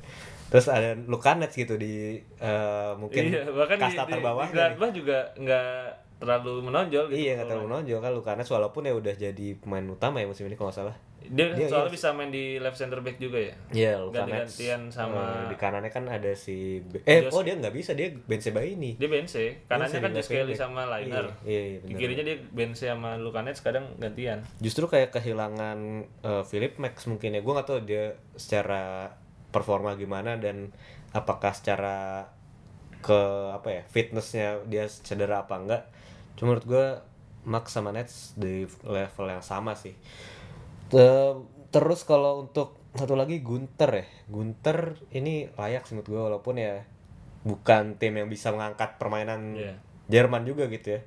[0.50, 4.92] Terus ada Lukanets gitu di eh, mungkin iya, bahkan di, kasta di, terbawah di Gladbach
[4.98, 5.78] juga nggak
[6.20, 7.16] terlalu menonjol gitu.
[7.18, 10.54] iya nggak terlalu menonjol kan Lukanets walaupun ya udah jadi pemain utama ya musim ini
[10.54, 11.94] kalau nggak salah Dia, Dia- soalnya iya.
[11.94, 13.54] bisa main di left center back juga ya.
[13.70, 14.56] Iya, Lukanets.
[14.56, 18.64] Ganti-gantian sama- Eh, di kanannya kan ada si eh oh dia nggak bisa dia Benzema
[18.64, 18.96] ini.
[18.96, 20.88] Dia Bense, kanannya Bense kan wing sama.
[20.90, 21.28] Liner.
[21.44, 24.42] Iya, iya, iya, kirinya dia Bense sama Lukanets kadang gantian.
[24.58, 25.78] Justru kayak kehilangan
[26.24, 27.44] eh, Philip Max mungkin ya.
[27.44, 29.14] Gue nggak tahu dia secara
[29.50, 30.72] performa gimana dan
[31.12, 32.26] apakah secara
[33.00, 35.84] ke apa ya fitnessnya dia cedera apa enggak.
[36.40, 36.86] Cuma menurut gue
[37.44, 39.92] Max sama Nets di level yang sama sih.
[40.88, 44.06] Te- terus kalau untuk satu lagi Gunter ya.
[44.26, 46.82] Gunter ini layak sih menurut gue walaupun ya
[47.40, 49.74] bukan tim yang bisa mengangkat permainan Iya.
[50.10, 51.02] Jerman juga gitu ya.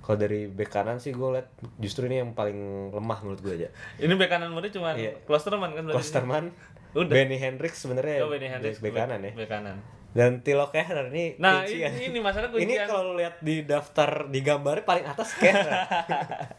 [0.00, 2.56] Kalau dari bek kanan sih gue liat justru ini yang paling
[2.90, 3.68] lemah menurut gue aja.
[4.00, 5.20] Ini bek kanan murni cuma Iya.
[5.22, 5.84] Klosterman kan.
[5.84, 6.44] Klosterman,
[6.96, 7.12] Udah.
[7.12, 9.32] Benny Hendricks sebenarnya Oh, Benny Hendricks bek kanan ya.
[9.36, 9.76] Bek kanan.
[10.18, 11.94] Dan Tilo Kehrer ini Nah, kuncian.
[11.94, 12.86] ini, ini masalah Ini kuncian.
[12.86, 15.70] kalau lu lihat di daftar di gambarnya paling atas Kehrer.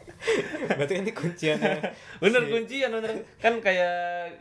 [0.70, 1.76] Berarti ini kunciannya.
[2.18, 3.10] Bener si- kuncian bener.
[3.36, 3.94] Kan kayak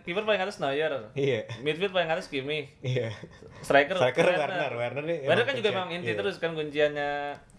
[0.03, 0.91] kiper paling atas Neuer.
[1.13, 1.43] Iya.
[1.60, 2.71] Midfield paling atas Kimmich.
[2.79, 3.12] Iya.
[3.60, 4.71] Striker, Striker Werner.
[4.73, 5.75] Werner nih Werner kan juga kuncian.
[5.77, 6.17] emang inti Iya.
[6.17, 7.10] terus kan kunciannya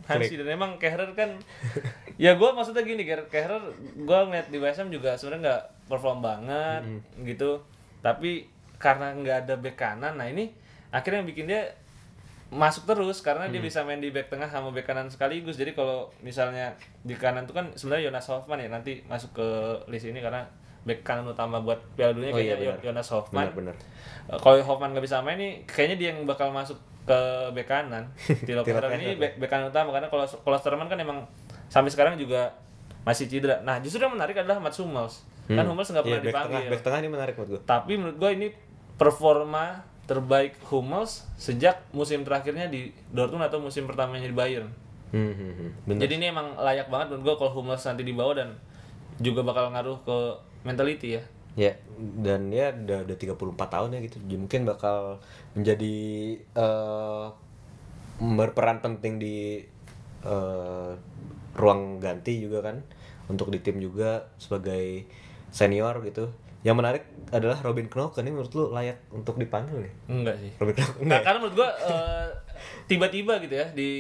[0.03, 0.39] Hansi Klik.
[0.41, 1.31] dan emang Kehrer kan
[2.17, 3.61] ya gue maksudnya gini Kehrer
[3.95, 6.83] gue ngeliat di West Ham juga sebenarnya nggak perform banget
[7.21, 7.61] gitu
[8.01, 10.49] tapi karena nggak ada back kanan nah ini
[10.91, 11.63] akhirnya yang bikin dia
[12.51, 15.55] masuk terus karena dia bisa main di back tengah sama back kanan sekaligus.
[15.55, 19.47] Jadi kalau misalnya di kanan tuh kan sebenarnya Jonas Hoffman ya nanti masuk ke
[19.87, 20.43] list ini karena
[20.83, 22.83] back kanan utama buat Piala Dunia Oh iya, kayaknya benar.
[22.83, 23.47] Jonas Hoffman.
[23.47, 23.75] Bener-bener.
[24.27, 27.19] Uh, kalau Hoffman nggak bisa main nih kayaknya dia yang bakal masuk ke
[27.55, 28.11] bek kanan.
[28.47, 31.23] Tilo Kehrer ini bek, bek kanan utama karena kalau kalau Sterman kan emang
[31.67, 32.51] sampai sekarang juga
[33.01, 33.63] masih cedera.
[33.63, 35.23] Nah justru yang menarik adalah Mats Hummels.
[35.47, 36.67] Kan Hummels nggak Iya, pernah tengah, dipanggil.
[36.69, 37.61] bek tengah ini menarik menurut gue.
[37.63, 38.47] tapi menurut gue ini
[38.95, 44.67] performa terbaik Hummels sejak musim terakhirnya di Dortmund atau musim pertamanya di Bayern
[45.11, 45.71] Hmm, hmm, hmm.
[45.87, 46.01] Bener.
[46.07, 48.55] jadi ini emang layak banget menurut gue kalau Hummels nanti dibawa dan
[49.19, 50.19] juga bakal ngaruh ke
[50.67, 51.23] mentality ya
[51.59, 51.75] Ya,
[52.23, 53.35] dan ya udah udah 34
[53.75, 54.23] tahun ya gitu.
[54.23, 55.19] Jadi mungkin bakal
[55.59, 55.97] menjadi
[56.39, 57.27] eh
[58.23, 59.59] berperan penting di
[60.23, 60.93] eh
[61.59, 62.77] ruang ganti juga kan
[63.27, 65.11] untuk di tim juga sebagai
[65.51, 66.31] senior gitu.
[66.61, 69.93] Yang menarik adalah Robin Knoke ini menurut lu layak untuk dipanggil nih.
[70.07, 71.17] enggak sih Robin Knoke Nah, enggak.
[71.17, 71.25] ya?
[71.25, 72.27] karena menurut gua eh,
[72.85, 73.91] tiba-tiba gitu ya di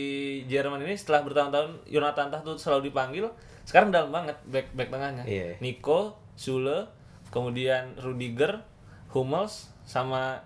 [0.44, 3.24] Jerman ini setelah bertahun-tahun Jonathan Tah tuh selalu dipanggil,
[3.64, 5.24] sekarang dalam banget back back tengahnya.
[5.24, 5.56] Iya.
[5.58, 6.84] Nico, Sule,
[7.28, 8.60] kemudian Rudiger,
[9.08, 10.44] Hummels sama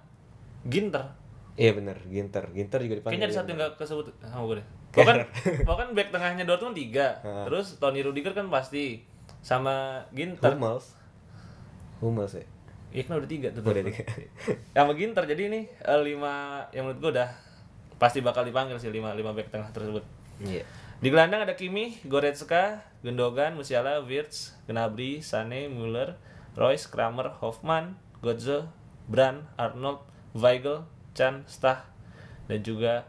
[0.65, 1.11] Ginter.
[1.55, 2.47] Iya bener, Ginter.
[2.49, 3.15] Ginter juga dipanggil.
[3.17, 4.67] Kayaknya ada satu yang gak kesebut sama gue deh.
[4.95, 5.17] Bahkan,
[5.63, 7.19] bahkan back tengahnya Dortmund tiga.
[7.23, 9.03] Terus Tony Rudiger kan pasti
[9.41, 10.55] sama Ginter.
[10.55, 10.95] Hummels.
[12.05, 12.45] Hummels ya.
[12.93, 13.65] Iya kan udah tiga tuh.
[13.65, 14.05] Udah tiga.
[14.77, 17.31] Sama Ginter jadi ini eh, lima yang menurut gue udah
[17.97, 20.05] pasti bakal dipanggil sih lima lima back tengah tersebut.
[20.45, 20.63] Iya.
[21.01, 26.17] Di gelandang ada Kimi, Goretzka, Gundogan, Musiala, Wirtz, Gnabry, Sané, Müller,
[26.55, 28.71] Royce, Kramer, Hoffman, Götze,
[29.11, 30.01] Brand, Arnold,
[30.33, 31.85] Weigl, Chan, Stah,
[32.49, 33.05] dan juga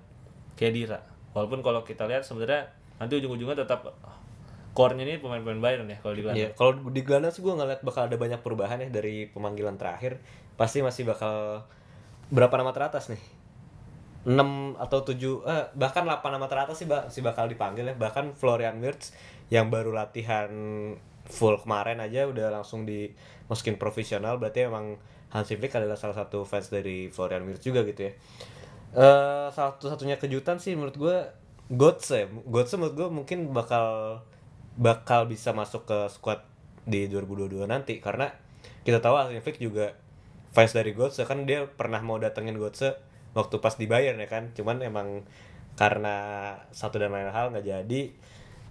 [0.60, 1.06] Kedira.
[1.32, 3.96] Walaupun kalau kita lihat sebenarnya nanti ujung-ujungnya tetap
[4.76, 6.44] core-nya ini pemain-pemain Bayern ya kalau di gelandang.
[6.44, 10.20] Iya, kalau di gelandang sih gue ngeliat bakal ada banyak perubahan ya dari pemanggilan terakhir.
[10.60, 11.64] Pasti masih bakal
[12.28, 13.22] berapa nama teratas nih?
[14.26, 15.16] 6 atau 7
[15.46, 17.96] eh, bahkan 8 nama teratas sih ba- sih bakal dipanggil ya.
[17.96, 19.16] Bahkan Florian Wirtz
[19.54, 20.50] yang baru latihan
[21.26, 24.98] full kemarin aja udah langsung dimasukin profesional berarti emang
[25.30, 28.14] Hansi Flick adalah salah satu fans dari Florian Wirtz juga gitu ya.
[28.98, 31.18] Eh satu-satunya kejutan sih menurut gue
[31.70, 32.26] Götze.
[32.50, 34.20] Götze menurut gue mungkin bakal
[34.76, 36.44] bakal bisa masuk ke squad
[36.86, 38.00] di 2022 nanti.
[38.04, 38.30] Karena
[38.86, 39.96] kita tahu Hansi Flick juga
[40.56, 41.24] fans dari Götze.
[41.28, 42.96] Kan dia pernah mau datengin Götze
[43.36, 44.52] waktu pas di Bayern ya kan?
[44.56, 45.24] Cuman emang
[45.76, 46.16] karena
[46.72, 48.02] satu dan lain hal nggak jadi.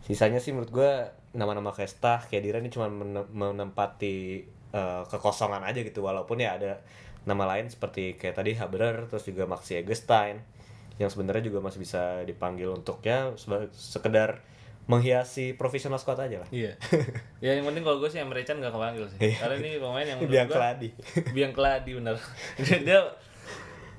[0.05, 0.93] Sisanya sih menurut gue
[1.35, 6.05] nama-nama kayak Stah kayak Dira ini cuma men- menempati eh, kekosongan aja gitu.
[6.05, 6.81] Walaupun ya ada
[7.25, 10.45] nama lain seperti kayak tadi Haberer terus juga Maxi Eggestein
[11.01, 14.45] yang sebenarnya juga masih bisa dipanggil untuk ya seba- sekedar
[14.85, 16.77] menghiasi profesional squad aja lah Iya.
[17.41, 19.19] ya yang penting kalau gue sih Emre Can gak kepanggil sih.
[19.25, 19.37] Iya.
[19.39, 20.89] Karena ini pemain yang biang gua- keladi
[21.37, 22.17] biang keladi bener
[22.79, 23.01] dia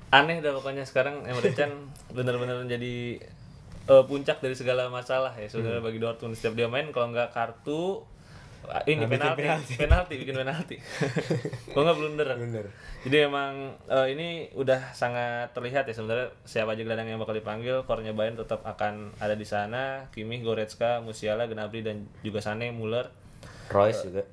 [0.08, 1.70] aneh dah pokoknya sekarang Emre Can
[2.08, 3.18] bener-bener menjadi
[3.84, 8.06] eh, puncak dari segala masalah ya sebenarnya bagi Dortmund setiap dia main kalau nggak kartu
[8.86, 9.74] ini Nah, bikin penalti, penalti.
[9.78, 10.76] penalti bikin penalti.
[11.72, 12.28] Kalau nggak blunder.
[12.36, 12.66] Bener
[13.06, 17.86] jadi emang eh, ini udah sangat terlihat ya sebenarnya siapa aja gelandang yang bakal dipanggil.
[17.86, 20.10] Core-nya Bayern tetap akan ada di sana.
[20.10, 23.06] Kimmich, Goretzka, Musiala, Gnabry dan juga Sané, Muller
[23.70, 24.26] Royce juga.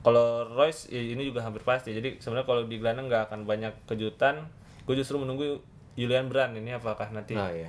[0.00, 1.92] Kalau Royce ya ini juga hampir pasti.
[1.92, 4.48] Jadi sebenarnya kalau di gelandang nggak akan banyak kejutan.
[4.88, 5.60] Gue justru menunggu
[6.00, 7.68] Julian Brand ini apakah nanti oh iya.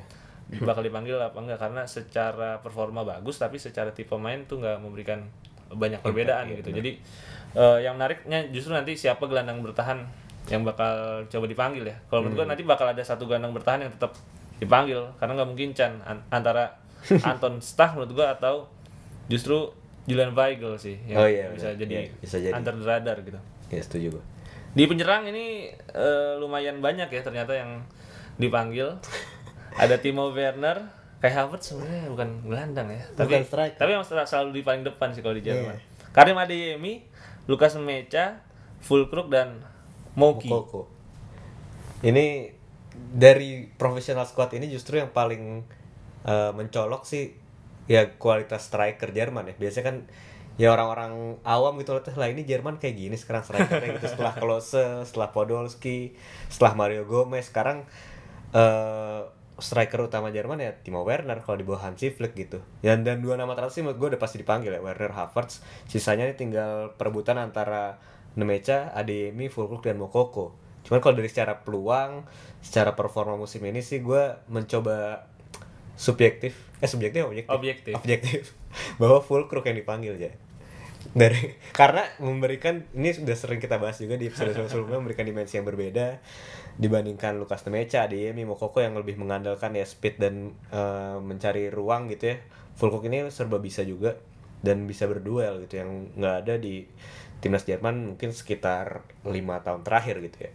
[0.64, 5.28] bakal dipanggil apa enggak karena secara performa bagus tapi secara tipe main tuh nggak memberikan
[5.70, 6.70] banyak perbedaan iya, gitu.
[6.72, 6.92] Jadi
[7.54, 10.04] eh, yang menariknya justru nanti siapa gelandang bertahan
[10.48, 10.88] yang bakal
[11.26, 11.98] coba dipanggil ya.
[12.08, 12.52] Kalau menurut Hmm.
[12.52, 14.16] nanti bakal ada satu gelandang bertahan yang tetap
[14.58, 16.72] dipanggil karena nggak mungkin Chan An- antara
[17.30, 18.66] Anton Stah menurut gue atau
[19.28, 19.70] justru
[20.04, 22.54] Julian Weigl sih yang Oh iya, bisa jadi Iya, bisa jadi.
[22.54, 23.36] under the radar gitu.
[23.68, 24.24] ya setuju gue
[24.72, 27.82] Di penyerang ini eh, lumayan banyak ya ternyata yang
[28.36, 28.96] dipanggil.
[29.78, 30.80] Ada Timo Werner,
[31.18, 33.74] kayak Havertz sebenarnya bukan gelandang ya, tapi Bukan striker.
[33.74, 33.80] Iya.
[33.80, 35.74] tapi yang sel- selalu di paling depan sih kalau di Jerman.
[36.14, 37.06] Karim Adeyemi,
[37.46, 38.42] Lukas Mecha,
[38.80, 39.62] Fulkrug dan
[40.14, 40.50] Moki.
[40.50, 40.90] Mokoko
[42.02, 42.50] ini
[42.94, 45.66] dari profesional squad ini justru yang paling
[46.24, 47.34] eh, mencolok sih
[47.86, 49.98] ya kualitas striker Jerman ya biasanya kan
[50.58, 54.34] ya orang-orang awam gitu loh "Teh, lah ini Jerman kayak gini sekarang strikernya gitu setelah
[54.34, 56.18] Klose setelah Podolski
[56.50, 57.86] setelah Mario Gomez sekarang
[58.52, 59.22] eh
[59.58, 62.62] striker utama Jerman ya Timo Werner kalau di bawah Hansi Flick gitu.
[62.82, 65.66] Dan dan dua nama terakhir sih menurut gue udah pasti dipanggil ya Werner Havertz.
[65.90, 67.98] Sisanya ini tinggal perebutan antara
[68.38, 70.54] Nemecha, Adeyemi, Fulkrug dan Mokoko.
[70.86, 72.24] Cuman kalau dari secara peluang
[72.64, 75.26] secara performa musim ini sih gue mencoba
[75.98, 76.54] subjektif.
[76.80, 77.52] Eh subjektif objektif?
[77.52, 77.94] Objektif.
[77.98, 78.42] objektif.
[79.02, 80.32] Bahwa Fulkrug yang dipanggil ya
[81.14, 85.68] dari karena memberikan ini sudah sering kita bahas juga di episode sebelumnya memberikan dimensi yang
[85.68, 86.20] berbeda
[86.78, 92.34] dibandingkan Lukas Nemecha, Adeyemi, Mokoko yang lebih mengandalkan ya speed dan eh, mencari ruang gitu
[92.34, 92.38] ya.
[92.78, 94.14] Fulkrug ini serba bisa juga
[94.62, 96.86] dan bisa berduel gitu yang nggak ada di
[97.42, 100.52] timnas Jerman mungkin sekitar lima tahun terakhir gitu ya.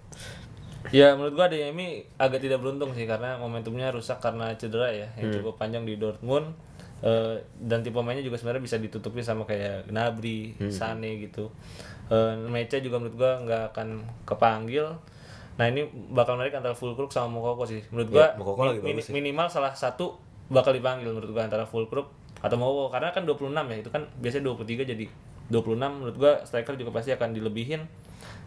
[0.90, 5.30] Ya menurut gua Adeyemi agak tidak beruntung sih karena momentumnya rusak karena cedera ya yang
[5.30, 6.54] cukup panjang di Dortmund
[7.02, 11.50] Eh, dan tipe mainnya juga sebenarnya bisa ditutupi sama kayak Gnabry, Sané gitu.
[12.06, 13.88] Eh Mecha juga menurut gua nggak akan
[14.22, 14.86] kepanggil.
[15.52, 17.82] Nah ini bakal menarik antara Fulkrug sama Mokoko sih.
[17.90, 19.12] Menurut gua Ya, Mokoko lagi mi- bagus sih.
[19.12, 20.14] minimal salah satu
[20.46, 22.06] bakal dipanggil menurut gua antara Fulkrug
[22.38, 25.04] atau Mokoko karena kan 26 ya itu kan biasanya 23 jadi
[25.48, 25.58] 26
[25.92, 27.82] menurut gua striker juga pasti akan dilebihin.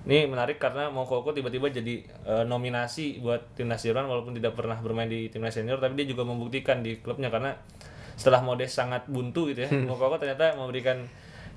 [0.06, 5.06] Ini menarik karena Mokoko tiba-tiba jadi eh, nominasi buat timnas Jerman walaupun tidak pernah bermain
[5.06, 7.52] di timnas senior tapi dia juga membuktikan di klubnya karena
[8.16, 11.04] setelah Modest sangat buntu gitu ya Mokoko ternyata memberikan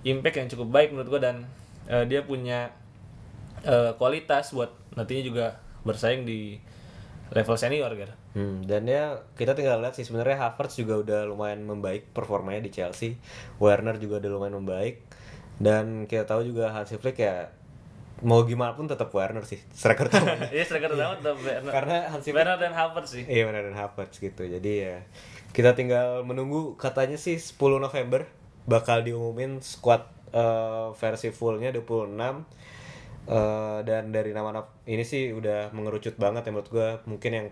[0.02, 1.36] impact yang cukup baik menurut gua dan
[1.86, 2.70] eh, dia punya
[3.62, 5.46] eh, kualitas buat nantinya juga
[5.86, 6.58] bersaing di
[7.28, 8.14] level senior gitu.
[8.36, 12.72] Hmm, dan ya kita tinggal lihat sih sebenarnya Havertz juga udah lumayan membaik performanya di
[12.72, 13.20] Chelsea.
[13.60, 15.04] Werner juga udah lumayan membaik.
[15.58, 17.50] Dan kita tahu juga Hansi Flick ya
[18.18, 20.48] mau gimana pun tetap Werner sih striker utamanya.
[20.50, 21.72] Iya, striker utama tetap Werner.
[21.72, 23.24] Karena Hansi Werner dan Havertz sih.
[23.28, 24.42] Iya Werner dan Havertz gitu.
[24.48, 24.96] Jadi ya
[25.52, 28.28] kita tinggal menunggu katanya sih 10 November
[28.68, 32.14] bakal diumumin squad eh, versi fullnya 26
[33.28, 36.88] Eh, dan dari nama-nama ini sih udah mengerucut banget ya menurut gua.
[37.04, 37.46] Mungkin yang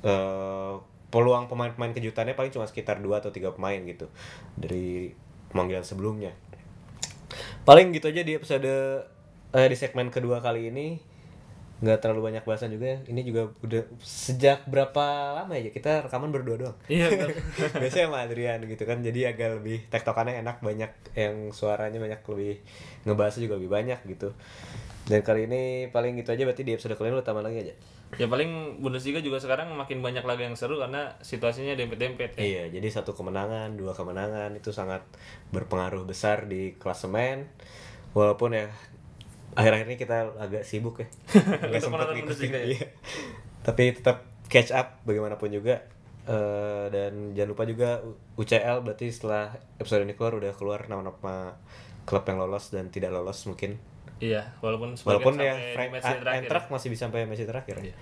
[0.00, 0.74] eh,
[1.12, 4.08] peluang pemain-pemain kejutannya paling cuma sekitar 2 atau tiga pemain gitu
[4.56, 5.12] dari
[5.52, 6.32] pemanggilan sebelumnya.
[7.68, 8.72] Paling gitu aja di episode
[9.52, 10.96] eh, di segmen kedua kali ini
[11.82, 12.98] nggak terlalu banyak bahasan juga ya.
[13.10, 17.10] ini juga udah sejak berapa lama ya kita rekaman berdua doang Iya,
[17.82, 22.62] biasanya sama Adrian gitu kan jadi agak lebih tektokannya enak banyak yang suaranya banyak lebih
[23.02, 24.30] ngebahasnya juga lebih banyak gitu
[25.10, 27.74] dan kali ini paling gitu aja berarti di episode kali ini lu tambah lagi aja
[28.20, 32.44] Ya paling Bundesliga juga sekarang makin banyak laga yang seru karena situasinya dempet-dempet ya.
[32.44, 35.00] Iya, jadi satu kemenangan, dua kemenangan itu sangat
[35.48, 37.48] berpengaruh besar di klasemen.
[38.12, 38.68] Walaupun ya
[39.52, 41.08] akhir-akhir ini kita agak sibuk ya,
[41.68, 42.50] nggak sempat ngikutin.
[42.52, 42.62] Ya?
[42.76, 42.86] Iya.
[43.62, 45.84] Tapi tetap catch up bagaimanapun juga.
[46.22, 47.98] Eh, dan jangan lupa juga
[48.38, 51.58] UCL berarti setelah episode ini keluar udah keluar nama-nama
[52.06, 53.74] klub yang lolos dan tidak lolos mungkin.
[54.22, 56.46] Iya, walaupun Walaupun ya Frank terakhir.
[56.46, 57.82] Eintracht masih bisa sampai match terakhir.
[57.82, 57.94] Iya.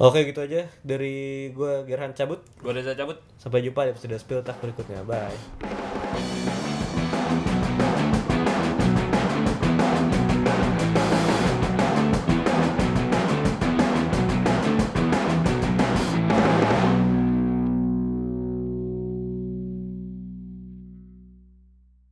[0.00, 2.40] Oke gitu aja dari gua Gerhan cabut.
[2.64, 3.20] Gua Reza cabut.
[3.36, 5.04] Sampai jumpa di episode Spill Tak berikutnya.
[5.04, 6.41] Bye.